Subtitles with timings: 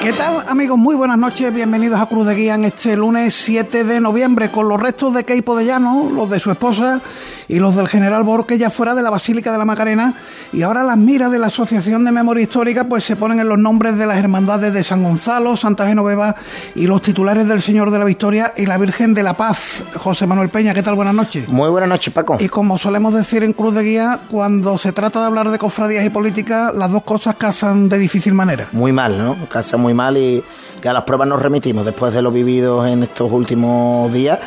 [0.00, 0.78] ¿Qué tal amigos?
[0.78, 4.66] Muy buenas noches, bienvenidos a Cruz de Guía en este lunes 7 de noviembre con
[4.66, 7.02] los restos de Keipo de Llano, los de su esposa
[7.48, 10.14] y los del general Borque ya fuera de la Basílica de la Macarena
[10.54, 13.58] y ahora las miras de la Asociación de Memoria Histórica pues se ponen en los
[13.58, 16.34] nombres de las hermandades de San Gonzalo, Santa Genoveva
[16.74, 19.82] y los titulares del Señor de la Victoria y la Virgen de la Paz.
[19.96, 20.94] José Manuel Peña, ¿qué tal?
[20.94, 21.46] Buenas noches.
[21.46, 22.38] Muy buenas noches, Paco.
[22.40, 26.06] Y como solemos decir en Cruz de Guía, cuando se trata de hablar de cofradías
[26.06, 28.68] y política, las dos cosas casan de difícil manera.
[28.72, 29.36] Muy mal, ¿no?
[29.48, 30.42] Casan muy mal y,
[30.84, 34.38] a las pruebas nos remitimos después de lo vivido en estos últimos días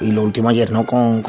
[0.00, 0.84] y lo último ayer, ¿no?
[0.84, 1.22] Con,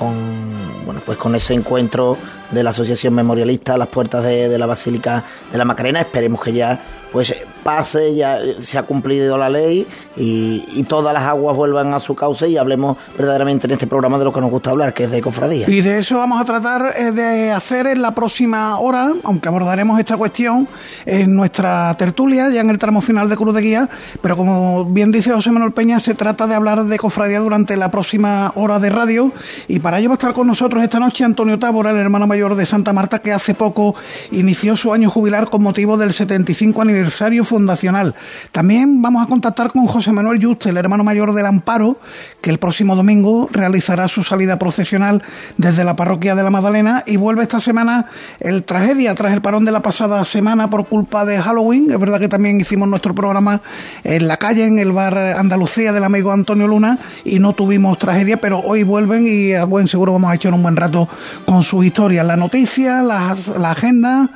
[0.85, 2.17] bueno, pues con ese encuentro
[2.51, 5.99] de la Asociación Memorialista a las puertas de, de la Basílica de la Macarena.
[5.99, 7.31] Esperemos que ya pues
[7.63, 12.49] pase, ya se ha cumplido la ley y, todas las aguas vuelvan a su cauce
[12.49, 15.21] y hablemos verdaderamente en este programa de lo que nos gusta hablar, que es de
[15.21, 15.69] cofradía.
[15.69, 19.97] Y de eso vamos a tratar eh, de hacer en la próxima hora, aunque abordaremos
[19.99, 20.67] esta cuestión
[21.05, 23.89] en nuestra tertulia, ya en el tramo final de Cruz de Guía,
[24.21, 27.89] pero como bien dice José Manuel Peña, se trata de hablar de cofradía durante la
[27.89, 29.31] próxima hora de radio
[29.67, 32.55] y para ello va a estar con nosotros esta noche Antonio Tábora, el hermano mayor
[32.55, 33.95] de Santa Marta, que hace poco
[34.31, 38.15] inició su año jubilar con motivo del 75 aniversario fundacional.
[38.51, 41.97] También vamos a contactar con José Manuel Juste, el hermano mayor del Amparo,
[42.41, 45.23] que el próximo domingo realizará su salida procesional
[45.57, 48.07] desde la parroquia de la Magdalena y vuelve esta semana
[48.39, 51.91] el tragedia tras el parón de la pasada semana por culpa de Halloween.
[51.91, 53.61] Es verdad que también hicimos nuestro programa
[54.03, 58.37] en la calle, en el bar Andalucía del amigo Antonio Luna y no tuvimos tragedia,
[58.37, 61.07] pero hoy vuelven y a seguro vamos a echar un buen rato
[61.45, 62.25] con sus historias.
[62.25, 63.35] La noticia, la,
[63.69, 64.29] agenda,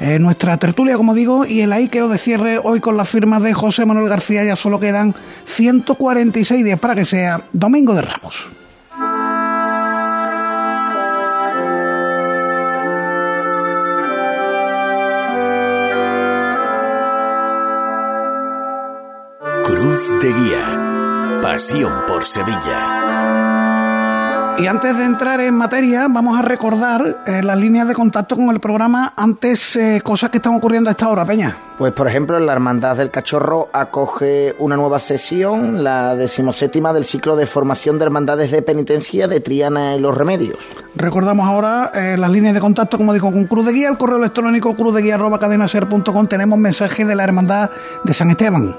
[0.00, 3.54] eh, nuestra tertulia, como digo, y el Aikeo de cierre hoy con la firma de
[3.54, 4.44] José Manuel García.
[4.44, 5.14] Ya solo quedan
[5.46, 8.48] 146 días para que sea Domingo de Ramos.
[19.64, 21.40] Cruz de Guía.
[21.42, 23.03] Pasión por Sevilla.
[24.56, 28.50] Y antes de entrar en materia, vamos a recordar eh, las líneas de contacto con
[28.50, 31.56] el programa antes eh, cosas que están ocurriendo a esta hora, Peña.
[31.76, 37.34] Pues por ejemplo, la Hermandad del Cachorro acoge una nueva sesión, la decimoséptima del ciclo
[37.34, 40.58] de formación de hermandades de penitencia de Triana y los Remedios.
[40.94, 44.18] Recordamos ahora eh, las líneas de contacto, como digo, con Cruz de Guía, el correo
[44.18, 46.26] electrónico cruzdeguía.cadenaser.com.
[46.28, 47.70] Tenemos mensaje de la Hermandad
[48.04, 48.76] de San Esteban.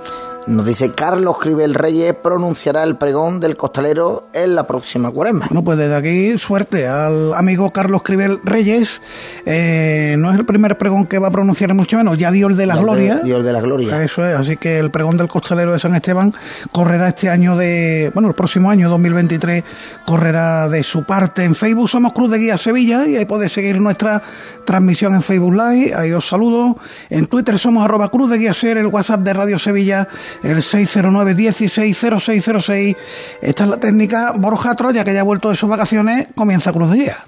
[0.47, 5.47] Nos dice Carlos Cribel Reyes pronunciará el pregón del costalero en la próxima cuaresma.
[5.47, 9.01] Bueno, pues desde aquí suerte al amigo Carlos Cribel Reyes.
[9.47, 12.55] Eh, no es el primer pregón que va a pronunciar, mucho menos, ya dio el
[12.57, 13.21] de la gloria.
[13.23, 14.03] Dio el de la gloria.
[14.03, 16.31] Eso es, así que el pregón del costalero de San Esteban
[16.71, 19.63] correrá este año de, bueno, el próximo año, 2023,
[20.05, 21.43] correrá de su parte.
[21.43, 24.21] En Facebook somos Cruz de Guía Sevilla y ahí podéis seguir nuestra
[24.63, 26.77] transmisión en Facebook Live, ahí os saludo.
[27.09, 30.07] En Twitter somos arroba Cruz de Guía Ser, el WhatsApp de Radio Sevilla
[30.43, 32.95] el 609-160606.
[33.41, 36.93] Esta es la técnica Borja Troya, que ya ha vuelto de sus vacaciones, comienza Cruz
[36.93, 37.23] Guía.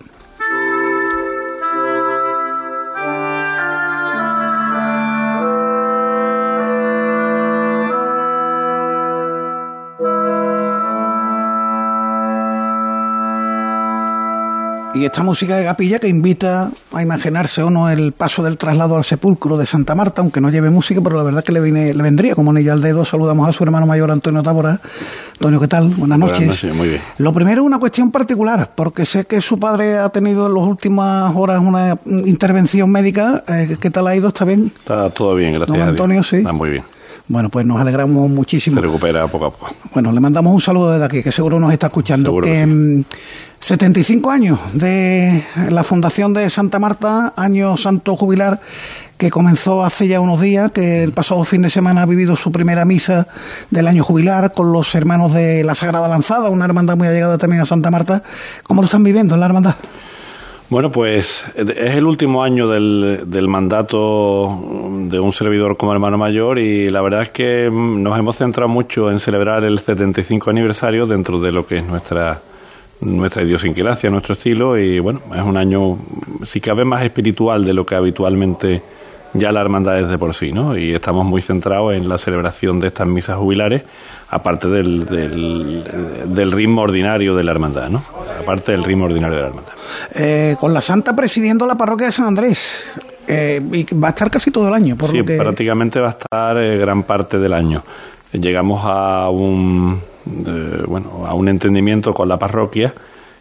[14.98, 18.98] Y esta música de capilla que invita a imaginarse o no el paso del traslado
[18.98, 21.94] al sepulcro de Santa Marta, aunque no lleve música, pero la verdad que le, viene,
[21.94, 23.06] le vendría como anillo al dedo.
[23.06, 24.80] Saludamos a su hermano mayor Antonio Tábora.
[25.34, 25.90] Antonio, ¿qué tal?
[25.90, 26.38] Buenas noches.
[26.40, 27.02] Buenas noches, muy bien.
[27.20, 30.64] Lo primero es una cuestión particular, porque sé que su padre ha tenido en las
[30.64, 33.44] últimas horas una intervención médica.
[33.48, 34.30] Eh, ¿Qué tal ha ido?
[34.30, 34.72] ¿Está bien?
[34.80, 35.78] Está todo bien, gracias.
[35.78, 36.38] Don Antonio, sí.
[36.38, 36.84] Está muy bien.
[37.28, 38.76] Bueno, pues nos alegramos muchísimo.
[38.76, 39.76] Se recupera poco a poco.
[39.94, 42.30] Bueno, le mandamos un saludo desde aquí, que seguro nos está escuchando.
[42.30, 43.04] Seguro que,
[43.60, 48.62] 75 mm, años de la fundación de Santa Marta, año santo jubilar,
[49.18, 52.52] que comenzó hace ya unos días, que el pasado fin de semana ha vivido su
[52.52, 53.28] primera misa
[53.72, 57.62] del año jubilar con los hermanos de la Sagrada Lanzada, una hermandad muy allegada también
[57.62, 58.24] a Santa Marta.
[58.64, 59.76] ¿Cómo lo están viviendo en la hermandad?
[60.70, 64.50] Bueno, pues es el último año del, del, mandato
[65.04, 69.10] de un servidor como hermano mayor y la verdad es que nos hemos centrado mucho
[69.10, 72.42] en celebrar el 75 aniversario dentro de lo que es nuestra
[73.00, 75.98] nuestra idiosincrasia, nuestro estilo y bueno, es un año
[76.46, 78.82] si cabe más espiritual de lo que habitualmente
[79.34, 80.78] ya la hermandad es de por sí, ¿no?
[80.78, 83.84] Y estamos muy centrados en la celebración de estas misas jubilares,
[84.30, 88.04] aparte del, del, ritmo ordinario de la hermandad, ¿no?
[88.42, 89.74] Aparte del ritmo ordinario de la hermandad.
[90.14, 92.84] Eh, con la Santa presidiendo la parroquia de San Andrés.
[93.28, 94.96] eh, y va a estar casi todo el año.
[94.96, 95.38] Por sí, lo que...
[95.38, 97.84] prácticamente va a estar eh, gran parte del año.
[98.32, 100.02] Llegamos a un,
[100.46, 102.94] eh, bueno, a un entendimiento con la parroquia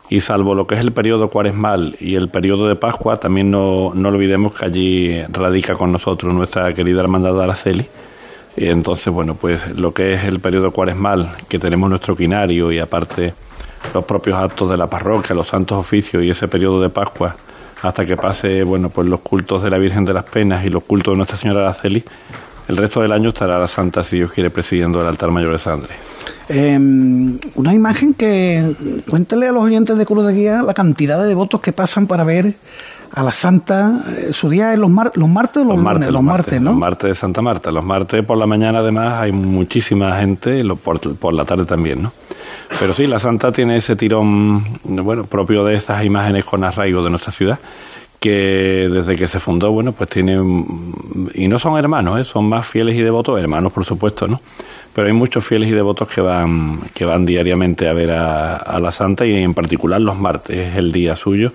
[0.09, 3.93] y salvo lo que es el periodo cuaresmal y el periodo de Pascua, también no,
[3.95, 7.87] no olvidemos que allí radica con nosotros nuestra querida hermandad de Araceli.
[8.57, 12.79] Y entonces, bueno, pues lo que es el periodo cuaresmal, que tenemos nuestro quinario y
[12.79, 13.35] aparte
[13.93, 17.37] los propios actos de la parroquia, los santos oficios y ese periodo de Pascua,
[17.83, 20.85] hasta que pase, bueno, pues los cultos de la Virgen de las Penas y los
[20.85, 22.03] cultos de Nuestra Señora Araceli,
[22.69, 25.59] el resto del año estará la Santa, si Dios quiere, presidiendo el altar mayor de
[25.59, 25.95] Sangre.
[26.49, 26.79] Eh,
[27.55, 28.75] una imagen que
[29.09, 32.25] cuéntale a los oyentes de Cruz de Guía la cantidad de devotos que pasan para
[32.25, 32.55] ver
[33.17, 34.05] a la Santa.
[34.17, 36.11] eh, su día es los, mar- los martes o los, lunes?
[36.11, 36.71] los martes, ¿no?
[36.71, 37.71] Los martes de Santa Marta.
[37.73, 42.13] Los martes por la mañana, además, hay muchísima gente, por, por la tarde también, ¿no?
[42.79, 47.11] Pero sí, la Santa tiene ese tirón, bueno, propio de estas imágenes con arraigo de
[47.11, 47.59] nuestra ciudad,
[48.21, 52.25] que desde que se fundó, bueno, pues tiene, mm, y no son hermanos, ¿eh?
[52.25, 54.41] son más fieles y devotos, hermanos por supuesto, ¿no?
[54.93, 58.79] Pero hay muchos fieles y devotos que van, que van diariamente a ver a, a
[58.81, 61.53] la Santa y en particular los martes, es el día suyo.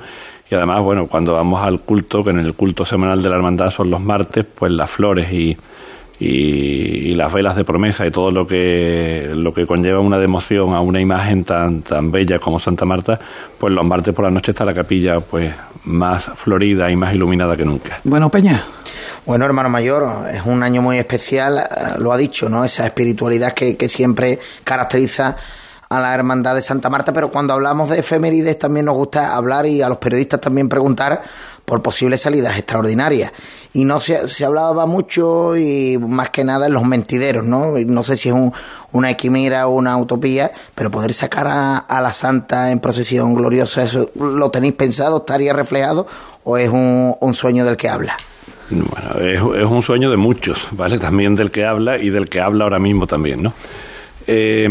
[0.52, 3.72] Y además, bueno, cuando vamos al culto, que en el culto semanal de la hermandad
[3.72, 5.58] son los martes, pues las flores y,
[6.20, 10.74] y, y las velas de promesa y todo lo que lo que conlleva una devoción
[10.74, 13.18] a una imagen tan tan bella como Santa Marta,
[13.58, 15.56] pues los martes por la noche está la capilla pues
[15.86, 18.02] más florida y más iluminada que nunca.
[18.04, 18.62] Bueno, Peña.
[19.26, 22.66] Bueno, hermano mayor, es un año muy especial, eh, lo ha dicho, ¿no?
[22.66, 25.38] Esa espiritualidad que, que siempre caracteriza
[25.92, 29.66] a la hermandad de Santa Marta, pero cuando hablamos de efemérides también nos gusta hablar
[29.66, 31.22] y a los periodistas también preguntar
[31.66, 33.32] por posibles salidas extraordinarias.
[33.74, 37.74] Y no se, se hablaba mucho y más que nada en los mentideros, ¿no?
[37.86, 38.54] No sé si es un-
[38.94, 43.84] una quimera o una utopía, pero poder sacar a, a la Santa en procesión gloriosa,
[43.84, 45.18] ¿eso lo tenéis pensado?
[45.18, 46.08] ¿Estaría reflejado?
[46.44, 48.18] ¿O es un, un sueño del que habla?
[48.70, 49.12] Bueno,
[49.56, 50.98] es, es un sueño de muchos, ¿vale?
[51.00, 53.54] También del que habla y del que habla ahora mismo también, ¿no?
[54.28, 54.68] Eh,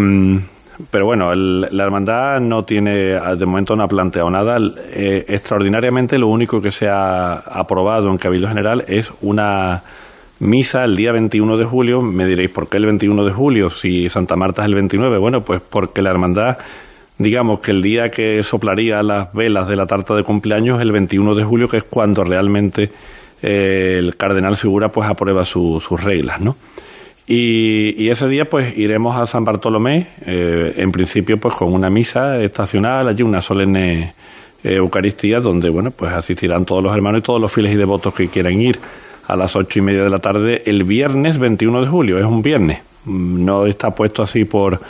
[0.90, 2.92] pero bueno, el- la hermandad no tiene,
[3.36, 4.58] de momento no ha planteado nada.
[4.92, 9.82] Eh, extraordinariamente, lo único que se ha aprobado en Cabildo General es una
[10.38, 12.00] misa el día 21 de julio.
[12.02, 13.70] Me diréis, ¿por qué el 21 de julio?
[13.70, 15.18] Si Santa Marta es el 29.
[15.18, 16.58] Bueno, pues porque la hermandad,
[17.18, 20.92] digamos que el día que soplaría las velas de la tarta de cumpleaños es el
[20.92, 22.90] 21 de julio, que es cuando realmente
[23.42, 26.56] eh, el cardenal Segura pues aprueba su- sus reglas, ¿no?
[27.32, 31.88] Y, y ese día pues iremos a San Bartolomé, eh, en principio pues con una
[31.88, 34.14] misa estacional, allí una solemne
[34.64, 38.14] eh, Eucaristía donde bueno pues asistirán todos los hermanos y todos los fieles y devotos
[38.14, 38.80] que quieran ir
[39.28, 42.42] a las ocho y media de la tarde el viernes 21 de julio, es un
[42.42, 44.80] viernes, Mm, no está puesto así por,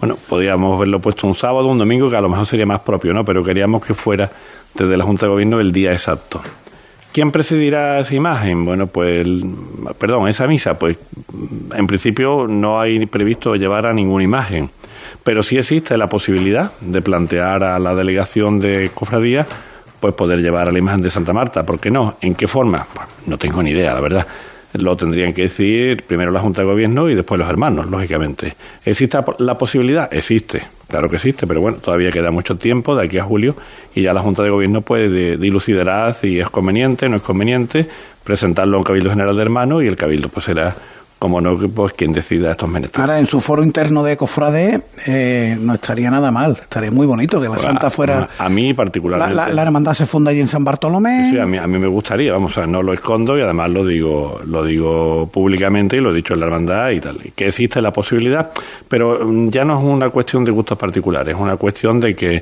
[0.00, 3.12] bueno, podríamos verlo puesto un sábado, un domingo, que a lo mejor sería más propio,
[3.12, 3.24] ¿no?
[3.24, 4.30] Pero queríamos que fuera
[4.74, 6.42] desde la Junta de Gobierno el día exacto.
[7.12, 8.64] ¿Quién presidirá esa imagen?
[8.64, 9.26] Bueno, pues,
[9.98, 10.98] perdón, esa misa, pues
[11.74, 14.70] en principio no hay previsto llevar a ninguna imagen,
[15.24, 19.46] pero sí existe la posibilidad de plantear a la delegación de cofradía
[20.00, 21.64] pues poder llevar a la imagen de Santa Marta.
[21.64, 22.16] ¿Por qué no?
[22.20, 22.86] ¿En qué forma?
[22.92, 24.26] Pues, no tengo ni idea, la verdad.
[24.74, 28.54] Lo tendrían que decir primero la Junta de Gobierno y después los hermanos, lógicamente.
[28.84, 30.12] ¿Existe la posibilidad?
[30.14, 33.56] Existe, claro que existe, pero bueno, todavía queda mucho tiempo de aquí a julio
[33.94, 37.88] y ya la Junta de Gobierno puede dilucidará si es conveniente, no es conveniente,
[38.22, 40.76] presentarlo a un Cabildo General de Hermanos y el Cabildo pues será
[41.20, 43.00] como no, pues quien decida estos menesteres.
[43.00, 47.38] Ahora, en su foro interno de Cofrade eh, no estaría nada mal, estaría muy bonito
[47.38, 48.28] que la Pues, Santa a- fuera...
[48.38, 49.36] A, mí La, particularmente.
[49.36, 51.30] la- la hermandad se funda allí en San Bartolomé.
[51.30, 53.70] Sí, a mí, a mí me gustaría, vamos, o sea, no lo escondo y además
[53.70, 57.48] lo digo, lo digo públicamente y lo he dicho en la hermandad y tal, que
[57.48, 58.50] existe la posibilidad,
[58.88, 62.36] pero mm, ya no es una cuestión de gustos particulares, es una cuestión de que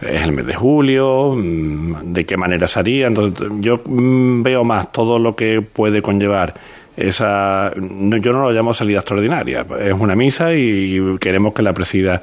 [0.00, 4.64] es el mes de julio, mm, de qué manera se haría, entonces yo mm, veo
[4.64, 6.52] más todo lo que puede conllevar
[6.98, 11.72] esa, no, yo no lo llamo salida extraordinaria, es una misa y queremos que la
[11.72, 12.20] presida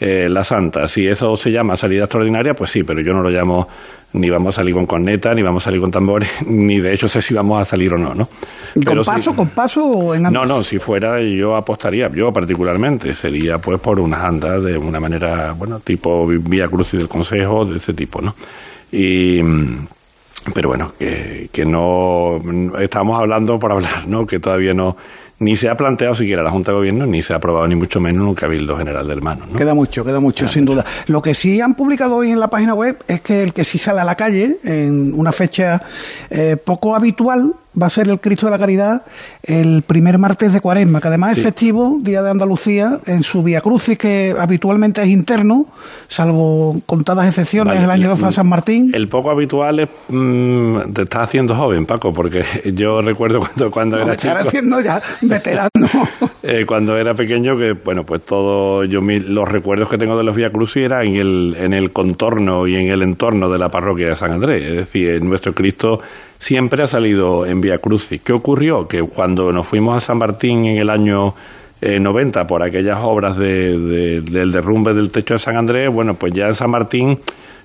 [0.00, 0.88] eh, la Santa.
[0.88, 3.66] Si eso se llama salida extraordinaria, pues sí, pero yo no lo llamo
[4.12, 7.08] ni vamos a salir con corneta, ni vamos a salir con tambores, ni de hecho
[7.08, 8.26] sé si vamos a salir o no, ¿no?
[8.74, 12.32] ¿Con Pero sí- paso, con paso o en no, no, si fuera yo apostaría, yo
[12.32, 17.64] particularmente, sería pues por unas andas de una manera, bueno, tipo vía crucis del Consejo,
[17.64, 18.34] de ese tipo, ¿no?
[18.92, 19.86] Y, mm,
[20.54, 22.40] pero bueno, que, que no,
[22.78, 24.26] estamos hablando por hablar, ¿no?
[24.26, 24.96] Que todavía no,
[25.38, 28.00] ni se ha planteado siquiera la Junta de Gobierno, ni se ha aprobado ni mucho
[28.00, 29.58] menos en un Cabildo General de Hermanos, ¿no?
[29.58, 30.84] Queda mucho, queda mucho, sin duda.
[31.08, 33.78] Lo que sí han publicado hoy en la página web es que el que sí
[33.78, 35.82] sale a la calle en una fecha
[36.30, 39.02] eh, poco habitual, va a ser el Cristo de la Caridad
[39.42, 43.60] el primer martes de Cuaresma, que además es festivo, Día de Andalucía, en su Vía
[43.60, 45.66] Crucis, que habitualmente es interno,
[46.08, 48.90] salvo contadas excepciones el año de San Martín.
[48.94, 49.88] El poco habitual es.
[50.08, 54.34] Mm, te estás haciendo joven, Paco, porque yo recuerdo cuando, cuando era chico.
[54.36, 55.70] haciendo ya veterano.
[56.48, 58.84] Eh, cuando era pequeño, que bueno, pues todo.
[58.84, 62.68] yo Los recuerdos que tengo de los Vía Crucis eran en el, en el contorno
[62.68, 64.62] y en el entorno de la parroquia de San Andrés.
[64.62, 66.00] Es decir, nuestro Cristo
[66.46, 68.20] siempre ha salido en Vía Crucis.
[68.22, 68.86] ¿Qué ocurrió?
[68.86, 71.34] Que cuando nos fuimos a San Martín en el año
[71.80, 76.32] 90 eh, por aquellas obras de, del derrumbe del techo de San Andrés, bueno, pues
[76.32, 77.18] ya en San Martín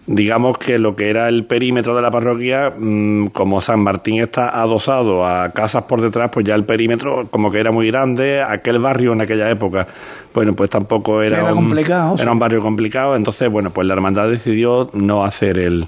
[0.08, 4.60] digamos que lo que era el perímetro de la parroquia, mm, como San Martín está
[4.60, 8.80] adosado a casas por detrás, pues ya el perímetro como que era muy grande, aquel
[8.80, 9.86] barrio en aquella época,
[10.34, 12.16] bueno, pues tampoco era, era complicado.
[12.18, 15.86] Era un barrio complicado, entonces, bueno, pues la hermandad decidió no hacer el,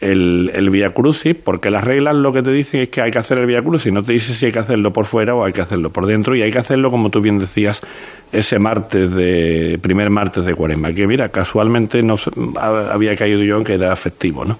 [0.00, 3.18] el, el Via Crucis, porque las reglas lo que te dicen es que hay que
[3.18, 5.52] hacer el Via Crucis, no te dice si hay que hacerlo por fuera o hay
[5.52, 7.82] que hacerlo por dentro, y hay que hacerlo, como tú bien decías,
[8.32, 12.16] ese martes de, primer martes de cuaresma, que mira, casualmente no
[12.60, 14.58] había caído yo en que era festivo, ¿no?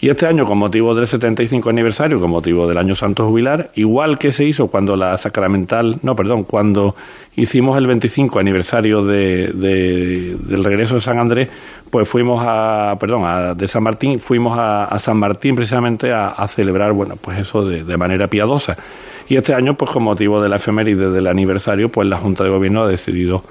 [0.00, 4.16] Y este año, con motivo del 75 aniversario, con motivo del año santo jubilar, igual
[4.16, 6.94] que se hizo cuando la sacramental, no, perdón, cuando
[7.34, 11.48] hicimos el 25 aniversario de, del regreso de San Andrés,
[11.90, 16.92] pues fuimos a, perdón, a, de San Martín, fuimos a, San Martín precisamente a, celebrar,
[16.92, 18.76] bueno, pues eso de, de manera piadosa.
[19.28, 22.50] Y este año, pues con motivo de la efeméride del aniversario, pues la Junta de
[22.50, 23.42] Gobierno ha decidido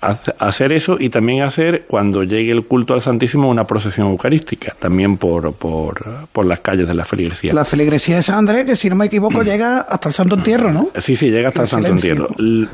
[0.00, 5.16] hacer eso y también hacer cuando llegue el culto al Santísimo una procesión eucarística, también
[5.16, 7.52] por, por, por las calles de la feligresía.
[7.52, 10.72] La feligresía de San Andrés, que si no me equivoco llega hasta el Santo Entierro,
[10.72, 10.90] ¿no?
[11.00, 12.28] Sí, sí, llega hasta el, Santo Entierro.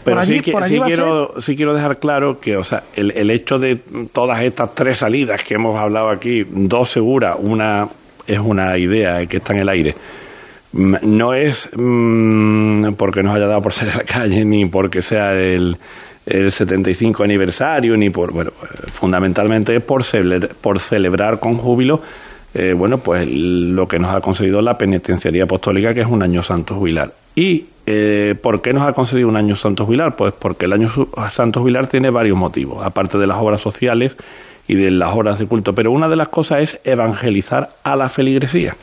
[0.05, 3.77] Pero sí, quiero, sí quiero dejar claro que, o sea, el, el hecho de
[4.13, 7.89] todas estas tres salidas que hemos hablado aquí, dos seguras, una
[8.27, 9.95] es una idea que está en el aire,
[10.73, 15.33] no es mm, porque nos haya dado por ser en la calle ni porque sea
[15.33, 15.79] el
[16.27, 18.51] el 75 aniversario, ni por, bueno,
[18.93, 22.01] fundamentalmente es por, celebrar, por celebrar con júbilo,
[22.55, 26.43] eh, bueno, pues lo que nos ha concedido la penitenciaría apostólica, que es un año
[26.43, 27.13] santo jubilar.
[27.35, 30.15] ¿Y eh, por qué nos ha concedido un año santo jubilar?
[30.17, 30.91] Pues porque el año
[31.33, 34.17] santo jubilar tiene varios motivos, aparte de las obras sociales
[34.69, 38.09] y de las horas de culto, pero una de las cosas es evangelizar a la
[38.09, 38.77] feligresía.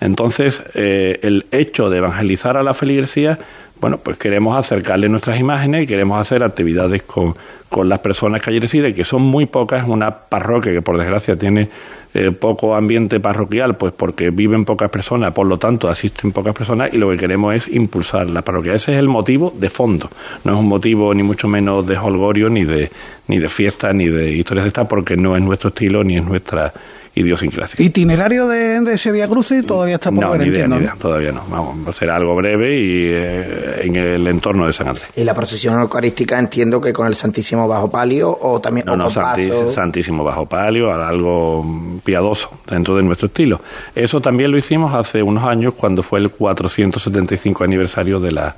[0.00, 3.38] Entonces, eh, el hecho de evangelizar a la feligresía
[3.80, 7.34] bueno, pues queremos acercarle nuestras imágenes y queremos hacer actividades con,
[7.68, 11.36] con las personas que allí residen, que son muy pocas, una parroquia que por desgracia
[11.36, 11.68] tiene
[12.14, 16.92] eh, poco ambiente parroquial, pues porque viven pocas personas, por lo tanto asisten pocas personas
[16.92, 18.74] y lo que queremos es impulsar la parroquia.
[18.74, 20.10] Ese es el motivo de fondo,
[20.44, 22.90] no es un motivo ni mucho menos de holgorio, ni de,
[23.26, 26.24] ni de fiesta, ni de historias de estas, porque no es nuestro estilo ni es
[26.24, 26.72] nuestra
[27.18, 27.84] idiosincrasia.
[27.84, 30.52] ¿Itinerario de, de ese Vía Crucis todavía está por no, ver, ni
[30.98, 31.42] todavía no.
[31.48, 35.06] Vamos, será algo breve y eh, en el entorno de San Andrés.
[35.16, 39.10] ¿Y la procesión eucarística entiendo que con el Santísimo Bajo Palio o también No, no,
[39.10, 43.60] Santísimo Bajo Palio, algo piadoso dentro de nuestro estilo.
[43.94, 48.54] Eso también lo hicimos hace unos años cuando fue el 475 aniversario de la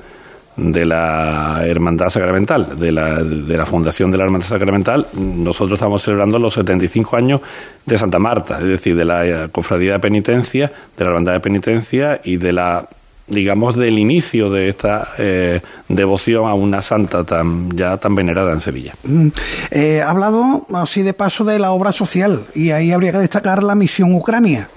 [0.57, 6.03] de la Hermandad Sacramental, de la, de la Fundación de la Hermandad Sacramental, nosotros estamos
[6.03, 7.41] celebrando los 75 años
[7.87, 11.41] de Santa Marta, es decir, de la eh, Cofradía de Penitencia, de la Hermandad de
[11.41, 12.89] Penitencia y de la
[13.31, 18.61] digamos, del inicio de esta eh, devoción a una santa tan ya tan venerada en
[18.61, 18.95] Sevilla.
[19.05, 19.29] Mm.
[19.71, 23.63] Eh, ha hablado así de paso de la obra social y ahí habría que destacar
[23.63, 24.69] la misión Ucrania.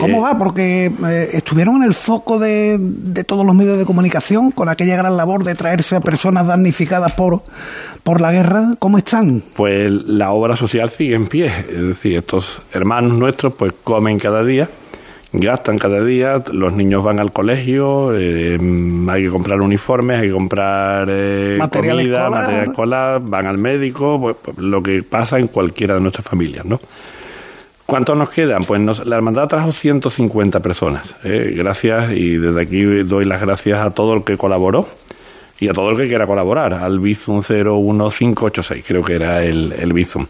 [0.00, 0.38] ¿Cómo eh, va?
[0.38, 0.90] Porque
[1.32, 5.44] estuvieron en el foco de, de, todos los medios de comunicación con aquella gran labor
[5.44, 7.42] de traerse a personas damnificadas por,
[8.02, 8.74] por la guerra.
[8.80, 9.42] ¿Cómo están?
[9.54, 11.46] Pues la obra social sigue en pie.
[11.46, 14.68] Es decir, estos hermanos nuestros pues comen cada día
[15.32, 18.58] gastan cada día, los niños van al colegio, eh,
[19.08, 22.42] hay que comprar uniformes, hay que comprar eh, material comida, escolar.
[22.42, 26.64] material escolar, van al médico, pues, pues, lo que pasa en cualquiera de nuestras familias,
[26.64, 26.80] ¿no?
[27.84, 28.64] ¿Cuántos nos quedan?
[28.64, 31.14] Pues nos, la hermandad trajo 150 personas.
[31.24, 34.86] Eh, gracias y desde aquí doy las gracias a todo el que colaboró
[35.58, 39.92] y a todo el que quiera colaborar, al Bizum 01586, creo que era el, el
[39.92, 40.26] Bizum.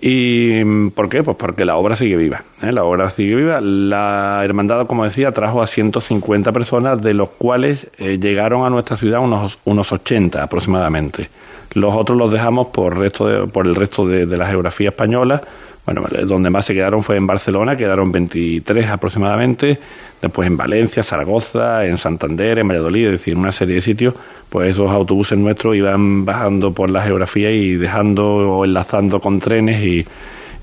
[0.00, 1.22] ¿Y por qué?
[1.22, 2.44] Pues porque la obra sigue viva.
[2.62, 2.72] ¿eh?
[2.72, 3.60] La obra sigue viva.
[3.60, 8.96] La hermandad, como decía, trajo a 150 personas, de los cuales eh, llegaron a nuestra
[8.96, 11.28] ciudad unos, unos 80 aproximadamente.
[11.74, 15.42] Los otros los dejamos por, resto por el resto de, de la geografía española
[15.84, 19.78] bueno, donde más se quedaron fue en Barcelona, quedaron 23 aproximadamente,
[20.20, 24.14] después en Valencia, Zaragoza, en Santander, en Valladolid, es decir, una serie de sitios,
[24.48, 29.82] pues esos autobuses nuestros iban bajando por la geografía y dejando o enlazando con trenes
[29.82, 30.06] y,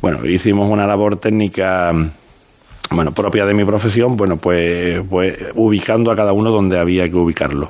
[0.02, 1.94] bueno, hicimos una labor técnica
[2.90, 7.16] bueno, propia de mi profesión, bueno, pues, pues ubicando a cada uno donde había que
[7.16, 7.70] ubicarlo.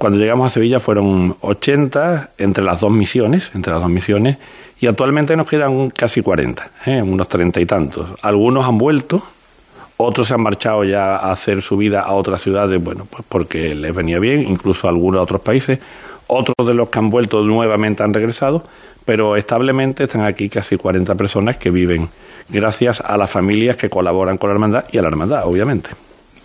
[0.00, 4.38] Cuando llegamos a Sevilla fueron 80 entre las dos misiones, entre las dos misiones,
[4.80, 7.02] y actualmente nos quedan casi 40, ¿eh?
[7.02, 8.08] unos treinta y tantos.
[8.22, 9.22] Algunos han vuelto,
[9.98, 13.74] otros se han marchado ya a hacer su vida a otras ciudades, bueno, pues porque
[13.74, 15.80] les venía bien, incluso algunos a otros países.
[16.28, 18.64] Otros de los que han vuelto nuevamente han regresado,
[19.04, 22.08] pero establemente están aquí casi 40 personas que viven
[22.48, 25.90] gracias a las familias que colaboran con la hermandad y a la hermandad, obviamente.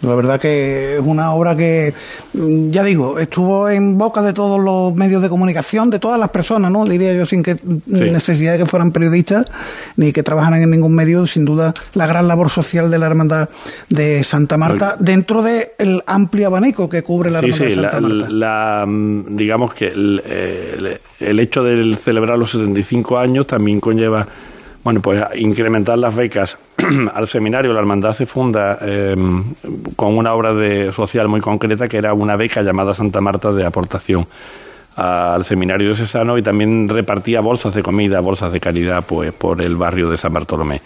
[0.02, 1.94] La verdad que es una obra que,
[2.34, 6.30] mm, ya digo, estuvo en boca de todos los medios de comunicación, de todas las
[6.30, 6.86] personas, ¿no?
[6.86, 9.48] Diría yo, sin que necesidad de que fueran periodistas
[9.96, 13.50] ni que trabajaran en ningún medio, sin duda, la gran labor social de la Hermandad
[13.90, 18.30] de Santa Marta dentro del amplio abanico que cubre la Hermandad de Santa Marta.
[18.30, 24.28] La, mm, digamos que el, el, el hecho de celebrar los 75 años también conlleva
[24.86, 26.60] bueno, pues incrementar las becas
[27.16, 27.74] al seminario.
[27.74, 29.44] La hermandad se funda em,
[29.96, 33.66] con una obra de social muy concreta que era una beca llamada Santa Marta de
[33.66, 34.28] aportación
[34.96, 39.60] al seminario de Cesano y también repartía bolsas de comida, bolsas de caridad, pues por
[39.64, 40.84] el barrio de San Bartolomé.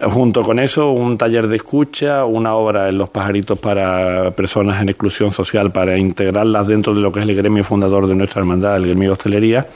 [0.00, 4.90] Junto con eso, un taller de escucha, una obra en Los Pajaritos para personas en
[4.90, 8.76] exclusión social, para integrarlas dentro de lo que es el gremio fundador de nuestra hermandad,
[8.76, 9.66] el gremio de hostelería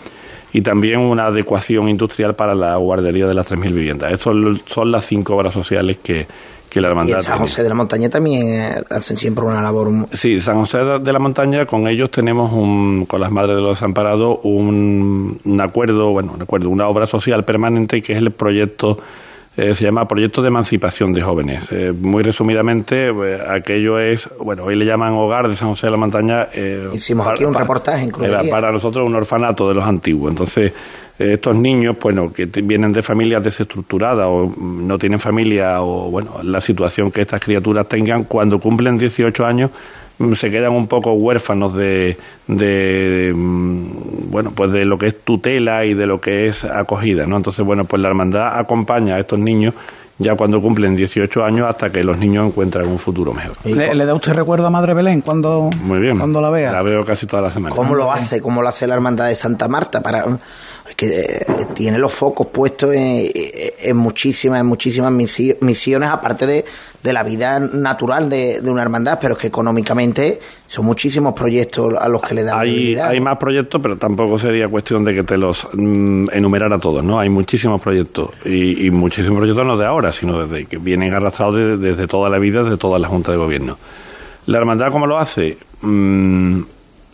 [0.53, 4.13] y también una adecuación industrial para la guardería de las 3.000 viviendas.
[4.13, 4.35] Estas
[4.67, 6.27] son las cinco obras sociales que,
[6.71, 7.17] que la hermandad.
[7.17, 9.91] Y en San José de la Montaña también eh, hacen siempre una labor.
[10.13, 13.79] Sí, San José de la Montaña, con ellos tenemos un, con las Madres de los
[13.79, 18.99] Desamparados un, un acuerdo, bueno, un acuerdo, una obra social permanente que es el proyecto
[19.61, 21.69] eh, se llama Proyecto de Emancipación de Jóvenes.
[21.71, 25.91] Eh, muy resumidamente, eh, aquello es, bueno, hoy le llaman Hogar de San José de
[25.91, 26.49] la Montaña.
[26.95, 30.31] Hicimos aquí un reportaje en Era para nosotros un orfanato de los antiguos.
[30.31, 30.73] Entonces,
[31.19, 36.63] estos niños, bueno, que vienen de familias desestructuradas o no tienen familia o, bueno, la
[36.63, 41.75] situación que estas criaturas tengan, cuando cumplen 18 años, Mm, se quedan un poco huérfanos
[41.75, 46.65] de, de, mm, bueno pues de lo que es tutela y de lo que es
[46.65, 49.75] acogida no entonces bueno pues la hermandad acompaña a estos niños
[50.21, 53.57] ya cuando cumplen 18 años hasta que los niños encuentran un futuro mejor.
[53.65, 56.73] ¿Le, da usted recuerdo a Madre Belén cuando, Muy bien, cuando la vea?
[56.73, 57.75] La veo casi toda la semana.
[57.75, 58.43] ¿Cómo lo hace?
[58.43, 60.03] ¿Cómo lo hace la Hermandad de Santa Marta?
[60.03, 60.27] para
[61.01, 66.65] que eh, tiene los focos puestos en, muchísimas, en muchísimas misiones, aparte de,
[67.03, 72.07] de la vida natural de, una hermandad, pero es que económicamente son muchísimos proyectos a
[72.07, 75.39] los que le dan hay, hay más proyectos, pero tampoco sería cuestión de que te
[75.39, 77.19] los mm, enumerara todos, ¿no?
[77.19, 82.07] Hay muchísimos proyectos, y, muchísimos proyectos no de ahora, sino desde que vienen arrastrados desde,
[82.09, 83.79] toda la vida, desde toda la Junta de Gobierno.
[84.45, 85.57] ¿La hermandad cómo lo hace?
[85.81, 86.61] Mm,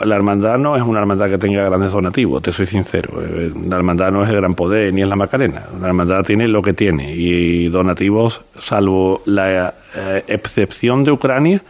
[0.00, 3.22] la hermandad no es una hermandad que tenga grandes donativos, te soy sincero.
[3.22, 5.62] Eh, la hermandad no es el gran poder ni es la Macarena.
[5.80, 11.62] La hermandad tiene lo que tiene y donativos, salvo la eh, excepción de Ucrania,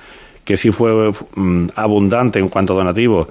[0.44, 3.28] que sí fue mm, abundante en cuanto a donativos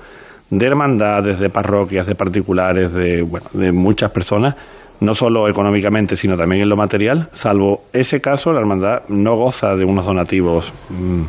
[0.50, 4.56] de hermandades, de parroquias, de particulares, de, bueno, de muchas personas,
[5.00, 7.30] no solo económicamente, sino también en lo material.
[7.34, 10.72] Salvo ese caso, la hermandad no goza de unos donativos.
[10.90, 11.24] Mm,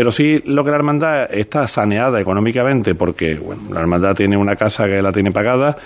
[0.00, 4.56] pero sí lo que la hermandad está saneada económicamente porque bueno, la hermandad tiene una
[4.56, 5.76] casa que la tiene pagada,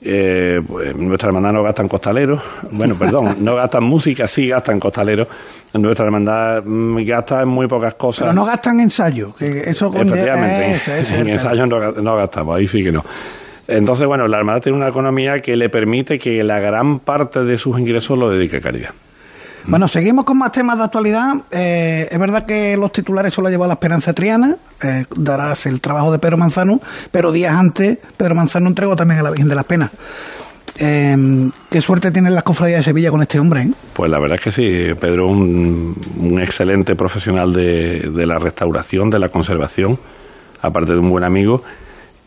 [0.00, 4.46] eh, pues nuestra hermandad no gasta en costaleros, bueno, perdón, no gasta en música, sí
[4.46, 5.26] gasta en costaleros,
[5.72, 8.20] nuestra hermandad mm, gasta en muy pocas cosas.
[8.20, 10.78] Pero no gastan en ensayo, que eso Efectivamente,
[11.18, 13.04] en, ensayos no, no gastamos, ahí sí que no.
[13.66, 17.58] Entonces, bueno, la Armada tiene una economía que le permite que la gran parte de
[17.58, 18.90] sus ingresos lo dedique a caridad.
[19.66, 21.36] Bueno, seguimos con más temas de actualidad.
[21.50, 25.80] Eh, es verdad que los titulares solo ha llevado la Esperanza Triana, eh, darás el
[25.80, 29.54] trabajo de Pedro Manzano, pero días antes Pedro Manzano entregó también a la Virgen de
[29.54, 29.90] las Penas.
[30.76, 33.68] Eh, qué suerte tienen las cofradías de Sevilla con este hombre.
[33.94, 38.38] Pues la verdad es que sí, Pedro es un, un excelente profesional de, de, la
[38.38, 39.98] restauración, de la conservación,
[40.60, 41.62] aparte de un buen amigo.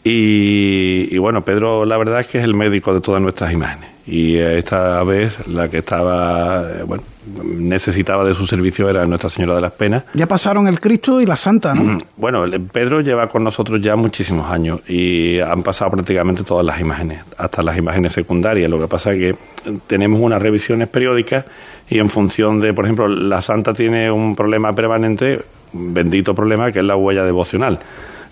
[0.04, 3.97] Y, y bueno, Pedro la verdad es que es el médico de todas nuestras imágenes.
[4.08, 7.04] Y esta vez la que estaba, bueno,
[7.44, 10.04] necesitaba de su servicio era Nuestra Señora de las Penas.
[10.14, 11.98] Ya pasaron el Cristo y la Santa, ¿no?
[12.16, 17.22] Bueno, Pedro lleva con nosotros ya muchísimos años y han pasado prácticamente todas las imágenes,
[17.38, 18.70] hasta las imágenes secundarias.
[18.70, 19.36] Lo que pasa es que
[19.88, 21.44] tenemos unas revisiones periódicas
[21.90, 25.42] y en función de, por ejemplo, la Santa tiene un problema permanente,
[25.74, 27.80] bendito problema, que es la huella devocional.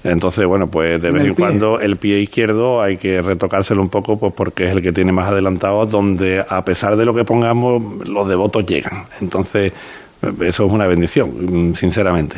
[0.06, 4.20] Entonces, bueno, pues de vez en cuando el pie izquierdo hay que retocárselo un poco,
[4.20, 8.08] pues porque es el que tiene más adelantado, donde a pesar de lo que pongamos,
[8.08, 9.06] los devotos llegan.
[9.20, 9.74] Entonces,
[10.22, 12.38] eso es una bendición, sinceramente.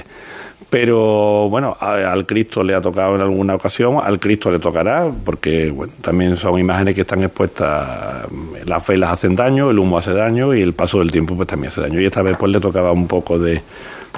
[0.69, 5.69] pero bueno, al Cristo le ha tocado en alguna ocasión, al Cristo le tocará, porque
[5.69, 8.27] bueno, también son imágenes que están expuestas,
[8.65, 11.71] las velas hacen daño, el humo hace daño y el paso del tiempo pues también
[11.71, 11.99] hace daño.
[11.99, 13.61] Y esta vez pues le tocaba un poco de,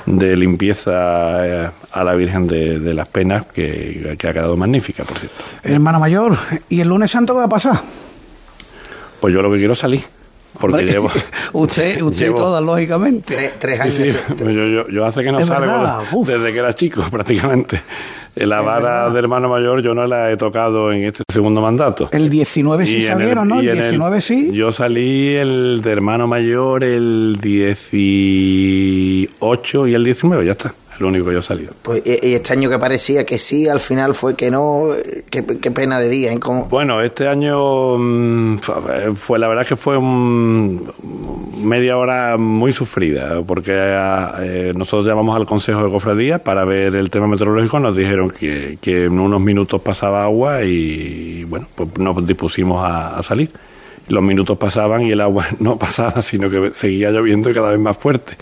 [0.05, 5.17] de limpieza eh, a la Virgen de, las Penas, que, que, ha quedado magnífica, por
[5.17, 5.43] cierto.
[5.63, 6.37] Hermano mayor,
[6.69, 7.81] ¿y el lunes santo qué va a pasar?
[9.19, 10.01] Pues yo lo que quiero es salir.
[10.59, 11.09] Porque llevo.
[11.53, 13.53] usted, usted todas, lógicamente.
[13.59, 14.17] Tres, años.
[14.37, 14.55] Pues
[14.91, 17.81] yo, hace que no salgo desde que era chico, prácticamente.
[18.35, 22.09] La vara de hermano mayor yo no la he tocado en este segundo mandato.
[22.11, 23.59] El 19 sí salieron, ¿no?
[23.59, 24.51] El 19 sí.
[24.53, 31.25] Yo salí el de hermano mayor el 18 y el 19, ya está lo único
[31.25, 31.73] que yo he salido.
[31.81, 34.89] Pues, y este año que parecía que sí, al final fue que no,
[35.29, 36.33] qué, pena de día.
[36.33, 36.39] ¿eh?
[36.69, 38.59] Bueno, este año mm,
[39.15, 40.91] fue, la verdad que fue un,
[41.57, 47.09] media hora muy sufrida, porque eh, nosotros llamamos al Consejo de Cofradía para ver el
[47.09, 52.25] tema meteorológico, nos dijeron que, que en unos minutos pasaba agua y bueno, pues nos
[52.25, 53.51] dispusimos a salir
[54.09, 57.79] los minutos pasaban y el agua no pasaba, sino que seguía lloviendo y cada vez
[57.79, 58.33] más fuerte.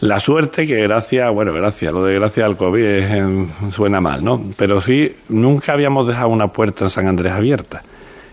[0.00, 4.42] La suerte que gracias, bueno, gracias, lo de gracias al COVID suena mal, ¿no?
[4.56, 7.82] Pero sí, nunca habíamos dejado una puerta en San Andrés abierta.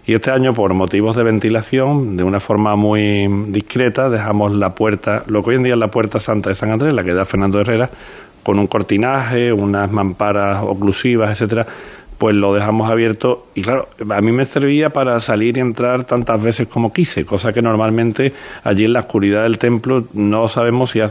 [0.06, 5.24] Y este año, por motivos de ventilación, de una forma muy discreta, dejamos la puerta,
[5.28, 7.26] lo que hoy en día es la puerta santa de San Andrés, la que da
[7.26, 7.90] Fernando Herrera,
[8.44, 11.68] con un cortinaje, unas mamparas oclusivas, etcétera,
[12.18, 16.42] pues lo dejamos abierto y claro, a mí me servía para salir y entrar tantas
[16.42, 21.02] veces como quise, cosa que normalmente allí en la oscuridad del templo no sabemos si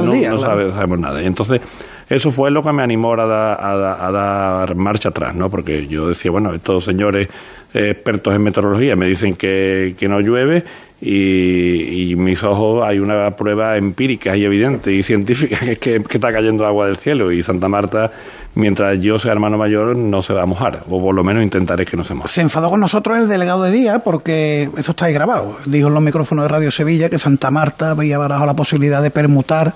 [0.00, 1.22] luz, no sabemos nada.
[1.22, 1.60] Y entonces
[2.08, 5.48] eso fue lo que me animó a, a, dar marcha atrás, ¿no?
[5.48, 7.28] Porque yo decía, bueno, estos señores
[7.72, 10.64] expertos en meteorología me dicen que, que no llueve
[11.00, 16.32] y, y, mis ojos hay una prueba empírica y evidente y científica que, que, está
[16.32, 18.10] cayendo agua del cielo y Santa Marta
[18.54, 21.86] mientras yo sea hermano mayor no se va a mojar, o por lo menos intentaré
[21.86, 22.28] que no se moje.
[22.28, 25.56] Se enfadó con nosotros el delegado de día porque eso está ahí grabado.
[25.66, 29.10] Dijo en los micrófonos de Radio Sevilla que Santa Marta había barajado la posibilidad de
[29.10, 29.74] permutar,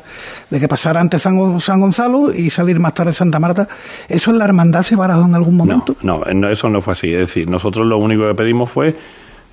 [0.50, 3.68] de que pasara antes San, Gonzalo y salir más tarde Santa Marta.
[4.08, 5.96] ¿Eso en la hermandad se barajó en algún momento?
[6.02, 7.12] No, no, eso no fue así.
[7.12, 8.96] Es decir, nosotros lo único que pedimos fue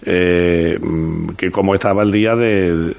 [0.03, 0.79] eh,
[1.37, 2.93] que como estaba el día de,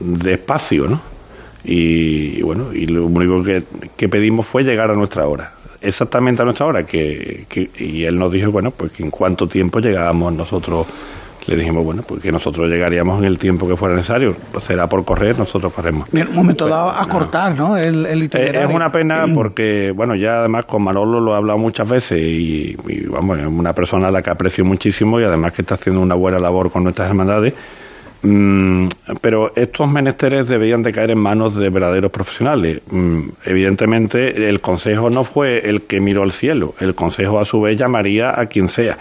[0.00, 1.17] de espacio, ¿no?
[1.64, 5.52] Y, bueno, y lo único que, pedimos fue llegar a nuestra hora.
[5.80, 7.46] Exactamente a nuestra hora, que,
[7.78, 10.86] y él nos dijo, bueno, pues que en cuánto tiempo llegábamos nosotros
[11.48, 14.36] le dijimos, bueno, pues que nosotros llegaríamos en el tiempo que fuera necesario.
[14.52, 16.06] Pues será por correr, nosotros corremos.
[16.12, 17.74] En un momento pues, dado, a cortar, ¿no?
[17.74, 22.20] El, Es una pena porque, bueno, ya además con Manolo lo he hablado muchas veces
[22.20, 25.76] y, y, vamos, es una persona a la que aprecio muchísimo y además que está
[25.76, 27.54] haciendo una buena labor con nuestras hermandades
[28.20, 32.80] pero estos menesteres debían de caer en manos de verdaderos profesionales.
[32.90, 36.74] Mm, evidentemente, el Consejo no fue el que miró al cielo.
[36.80, 38.98] El Consejo, a su vez, llamaría a quien sea.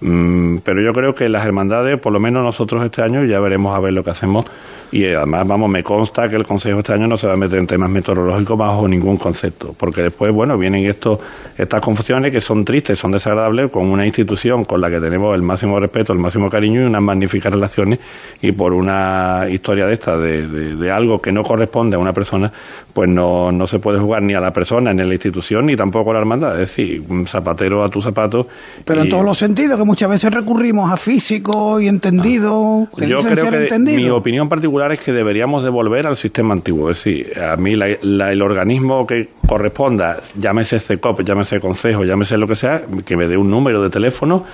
[0.00, 3.74] Mm, pero yo creo que las hermandades, por lo menos nosotros este año, ya veremos
[3.74, 4.44] a ver lo que hacemos
[4.92, 7.58] y además, vamos, me consta que el Consejo este año no se va a meter
[7.58, 11.18] en temas meteorológicos bajo ningún concepto, porque después, bueno, vienen estos,
[11.58, 15.42] estas confusiones que son tristes, son desagradables con una institución con la que tenemos el
[15.42, 17.98] máximo respeto, el máximo cariño y unas magníficas relaciones,
[18.40, 22.52] y por una historia de esta, de, de, algo que no corresponde a una persona,
[22.92, 25.76] pues no, no se puede jugar ni a la persona, ni a la institución, ni
[25.76, 26.52] tampoco a la hermandad.
[26.52, 28.46] Es decir, un zapatero a tu zapato.
[28.84, 32.88] Pero en todos los sentidos, que muchas veces recurrimos a físico y entendido.
[32.98, 36.90] Yo creo que mi opinión particular es que deberíamos devolver al sistema antiguo.
[36.90, 42.56] Es decir, a mí el organismo que corresponda, llámese CECOP, llámese Consejo, llámese lo que
[42.56, 44.44] sea, que me dé un número de teléfono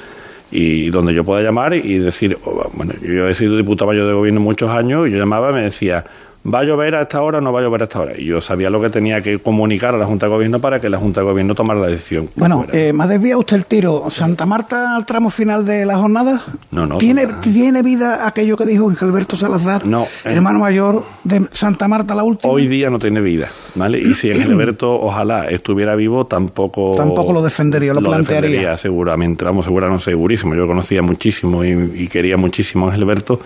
[0.53, 4.13] y donde yo pueda llamar y decir, oh, bueno, yo he sido diputado mayor de
[4.13, 6.05] gobierno muchos años y yo llamaba y me decía,
[6.45, 8.13] ¿Va a llover a esta hora o no va a llover a esta hora?
[8.19, 10.89] Y yo sabía lo que tenía que comunicar a la Junta de Gobierno para que
[10.91, 12.29] la Junta de Gobierno tomara la decisión.
[12.35, 14.11] Bueno, eh, ¿me ha desviado usted el tiro?
[14.11, 16.43] ¿Santa Marta al tramo final de la jornada?
[16.73, 16.99] No, no.
[16.99, 22.13] ¿Tiene, ¿tiene vida aquello que dijo Engelberto Salazar, no, eh, hermano mayor de Santa Marta
[22.17, 22.53] la última?
[22.53, 24.01] Hoy día no tiene vida, ¿vale?
[24.01, 26.95] Y si Engelberto ojalá estuviera vivo, tampoco...
[26.97, 28.49] Tampoco lo defendería, lo, lo plantearía.
[28.49, 30.57] Defendería, seguramente, vamos, no segurísimo.
[30.57, 33.39] Yo conocía muchísimo y, y quería muchísimo a Engelberto.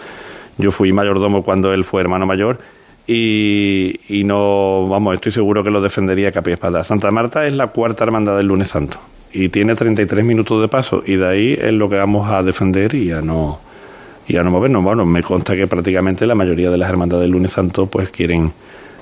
[0.57, 2.59] Yo fui mayordomo cuando él fue hermano mayor
[3.07, 6.83] y, y, no, vamos, estoy seguro que lo defendería a pie espada.
[6.85, 8.99] Santa Marta es la cuarta hermandad del lunes santo
[9.33, 12.95] y tiene 33 minutos de paso y de ahí es lo que vamos a defender
[12.95, 13.61] y a no
[14.27, 14.83] y a no movernos.
[14.83, 18.53] Bueno, me consta que prácticamente la mayoría de las hermandades del lunes santo pues quieren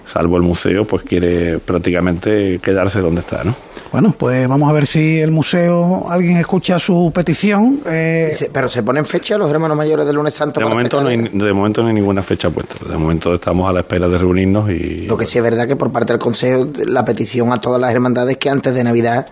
[0.07, 3.55] salvo el museo, pues quiere prácticamente quedarse donde está, ¿no?
[3.95, 7.79] Bueno, pues vamos a ver si el museo, alguien escucha su petición.
[7.87, 8.37] Eh...
[8.53, 10.59] Pero se ponen fecha los hermanos mayores del lunes santo.
[10.59, 12.75] De momento, no hay, de momento no hay ninguna fecha puesta.
[12.89, 15.07] De momento estamos a la espera de reunirnos y...
[15.07, 17.95] Lo que sí es verdad que por parte del Consejo la petición a todas las
[17.95, 19.29] hermandades que antes de Navidad...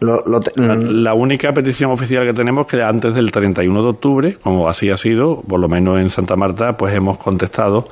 [0.00, 4.38] Lo, la, la, única petición oficial que tenemos es que antes del 31 de octubre,
[4.42, 7.86] como así ha sido, por lo menos en Santa Marta, pues hemos contestado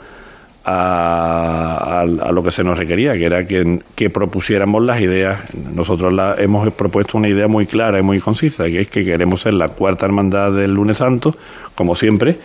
[0.65, 5.41] a, lo que se nos requería, que era que, propusiéramos las ideas.
[5.75, 9.41] Nosotros la, hemos propuesto una idea muy clara y muy concisa, que es que queremos
[9.43, 11.35] ser la cuarta hermandad del lunes santo,
[11.75, 12.37] como siempre,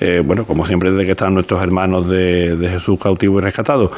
[0.00, 3.90] eh, bueno, como siempre desde que están nuestros hermanos de, de Jesús cautivo y rescatado.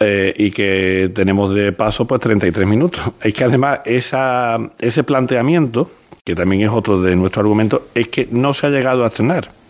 [0.00, 3.00] Eh, y que tenemos de paso pues 33 minutos.
[3.22, 5.90] Es que además esa, ese planteamiento,
[6.24, 9.61] que también es otro de nuestro argumento, es que no se ha llegado a estrenar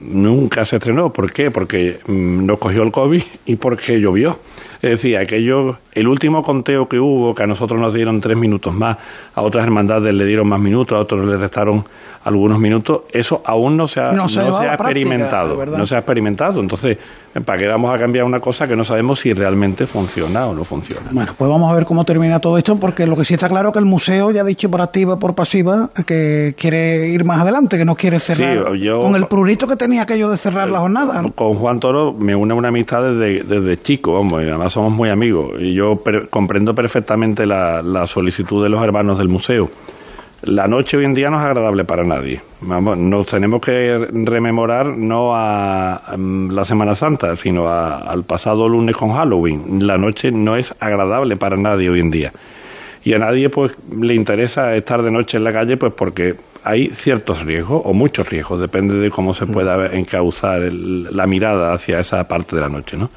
[0.00, 1.12] nunca se estrenó.
[1.12, 1.50] ¿Por qué?
[1.50, 4.38] Porque mm, nos cogió el COVID y porque llovió.
[4.80, 8.72] Es decir, aquello, el último conteo que hubo, que a nosotros nos dieron tres minutos
[8.72, 8.96] más,
[9.34, 11.84] a otras hermandades le dieron más minutos, a otros le restaron
[12.24, 15.64] algunos minutos, eso aún no se ha, no se, ha experimentado.
[15.64, 16.60] no se ha experimentado.
[16.60, 16.98] Entonces,
[17.44, 20.64] ¿para qué vamos a cambiar una cosa que no sabemos si realmente funciona o no
[20.64, 21.08] funciona?
[21.10, 23.68] Bueno, pues vamos a ver cómo termina todo esto, porque lo que sí está claro
[23.68, 27.40] es que el museo ya ha dicho por activa por pasiva que quiere ir más
[27.40, 28.64] adelante, que no quiere cerrar.
[28.64, 31.22] con el prurito que tenía aquello de cerrar la jornada.
[31.34, 35.08] Con Juan Toro me une una amistad desde, desde chico, vamos, y además somos muy
[35.08, 35.60] amigos.
[35.60, 39.70] Y yo comprendo perfectamente la, la solicitud de los hermanos del museo
[40.42, 42.40] la noche hoy en día no es agradable para nadie.
[42.60, 49.12] Vamos, nos tenemos que rememorar no a, la Semana Santa, sino al pasado lunes con
[49.12, 49.86] Halloween.
[49.86, 52.32] La noche no es agradable para nadie hoy en día.
[53.04, 56.88] Y a nadie pues le interesa estar de noche en la calle pues porque hay
[56.88, 62.26] ciertos riesgos o muchos riesgos, depende de cómo se pueda encauzar la mirada hacia esa
[62.28, 63.10] parte de la noche, ¿no?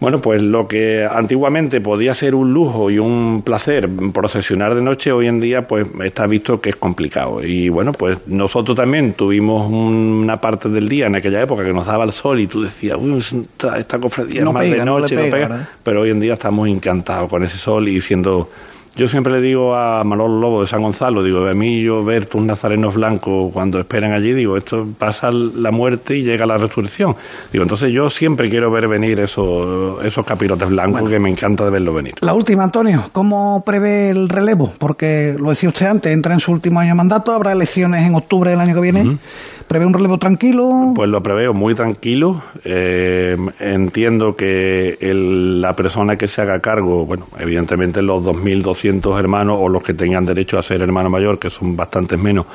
[0.00, 5.12] Bueno, pues lo que antiguamente podía ser un lujo y un placer procesionar de noche,
[5.12, 7.44] hoy en día pues está visto que es complicado.
[7.44, 11.84] Y bueno, pues nosotros también tuvimos una parte del día en aquella época que nos
[11.84, 15.22] daba el sol y tú decías, uy, esta, esta cofradía es más de noche, no,
[15.22, 15.68] pega.
[15.82, 18.48] Pero hoy en día estamos encantados con ese sol y siendo
[18.96, 22.26] yo siempre le digo a Manolo Lobo de San Gonzalo, digo, a mí yo ver
[22.26, 27.16] tus nazarenos blancos cuando esperan allí, digo, esto pasa la muerte y llega la resurrección.
[27.52, 31.70] Digo, entonces yo siempre quiero ver venir esos, esos capirotes blancos que me encanta de
[31.70, 32.14] verlo venir.
[32.20, 34.72] La última, Antonio, ¿cómo prevé el relevo?
[34.78, 38.14] Porque lo decía usted antes, entra en su último año de mandato, habrá elecciones en
[38.14, 39.18] octubre del año que viene.
[39.70, 40.94] ¿Prevé un relevo tranquilo?
[40.96, 42.42] Pues lo preveo muy tranquilo.
[42.64, 49.68] Eh, entiendo que la persona que se haga cargo, bueno, evidentemente los 2.200 hermanos o
[49.68, 52.46] los que tengan derecho a ser hermano mayor, que son bastantes menos,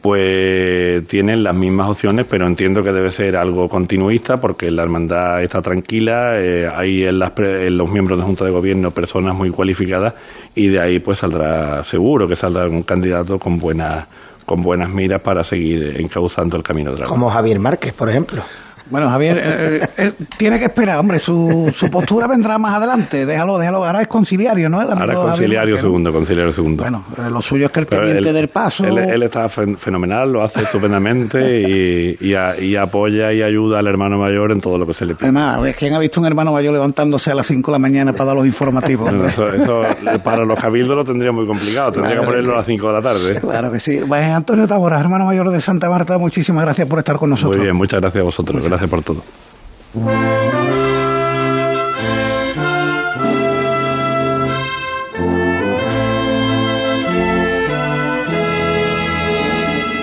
[0.00, 5.44] pues tienen las mismas opciones, pero entiendo que debe ser algo continuista porque la hermandad
[5.44, 9.50] está tranquila, eh, hay en, las, en los miembros de Junta de Gobierno personas muy
[9.50, 10.14] cualificadas
[10.56, 14.08] y de ahí pues saldrá seguro que saldrá un candidato con buenas
[14.50, 18.42] con buenas miras para seguir encauzando el camino de la Como Javier Márquez, por ejemplo.
[18.90, 23.56] Bueno, Javier, eh, eh, tiene que esperar, hombre, su, su postura vendrá más adelante, déjalo,
[23.56, 24.80] déjalo, ahora es conciliario, ¿no?
[24.80, 26.82] ahora es conciliario segundo, conciliario segundo.
[26.82, 28.84] Bueno, eh, lo suyo es que el teniente del paso...
[28.84, 34.60] Él, está fenomenal, lo hace estupendamente y, y, apoya y ayuda al hermano mayor en
[34.60, 35.26] todo lo que se le pide.
[35.26, 38.26] Además, ¿quién ha visto un hermano mayor levantándose a las 5 de la mañana para
[38.26, 39.12] dar los informativos?
[39.12, 39.82] eso,
[40.24, 43.02] para los cabildos lo tendría muy complicado, tendría que ponerlo a las 5 de la
[43.02, 43.40] tarde.
[43.40, 44.00] Claro que sí.
[44.08, 47.56] Pues, Antonio Tabora, hermano mayor de Santa Marta, muchísimas gracias por estar con nosotros.
[47.56, 48.64] Muy bien, muchas gracias a vosotros.
[48.64, 49.22] Gracias por todo.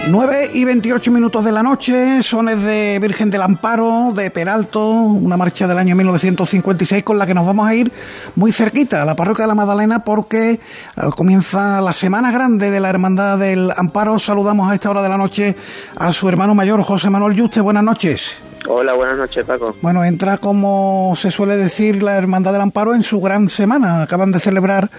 [0.10, 5.36] Nueve y 28 minutos de la noche, sones de Virgen del Amparo, de Peralto, una
[5.36, 7.92] marcha del año 1956 con la que nos vamos a ir
[8.36, 10.60] muy cerquita a la parroquia de la Magdalena porque eh,
[11.16, 14.18] comienza la semana grande de la Hermandad del Amparo.
[14.18, 15.56] Saludamos a esta hora de la noche
[15.98, 17.60] a su hermano mayor, José Manuel Yuste.
[17.60, 18.46] Buenas noches.
[18.65, 19.76] Hola, buenas noches, Paco.
[19.82, 24.02] Bueno, entra, como se suele decir, la Hermandad del Amparo en su gran semana.
[24.02, 24.89] Acaban de celebrar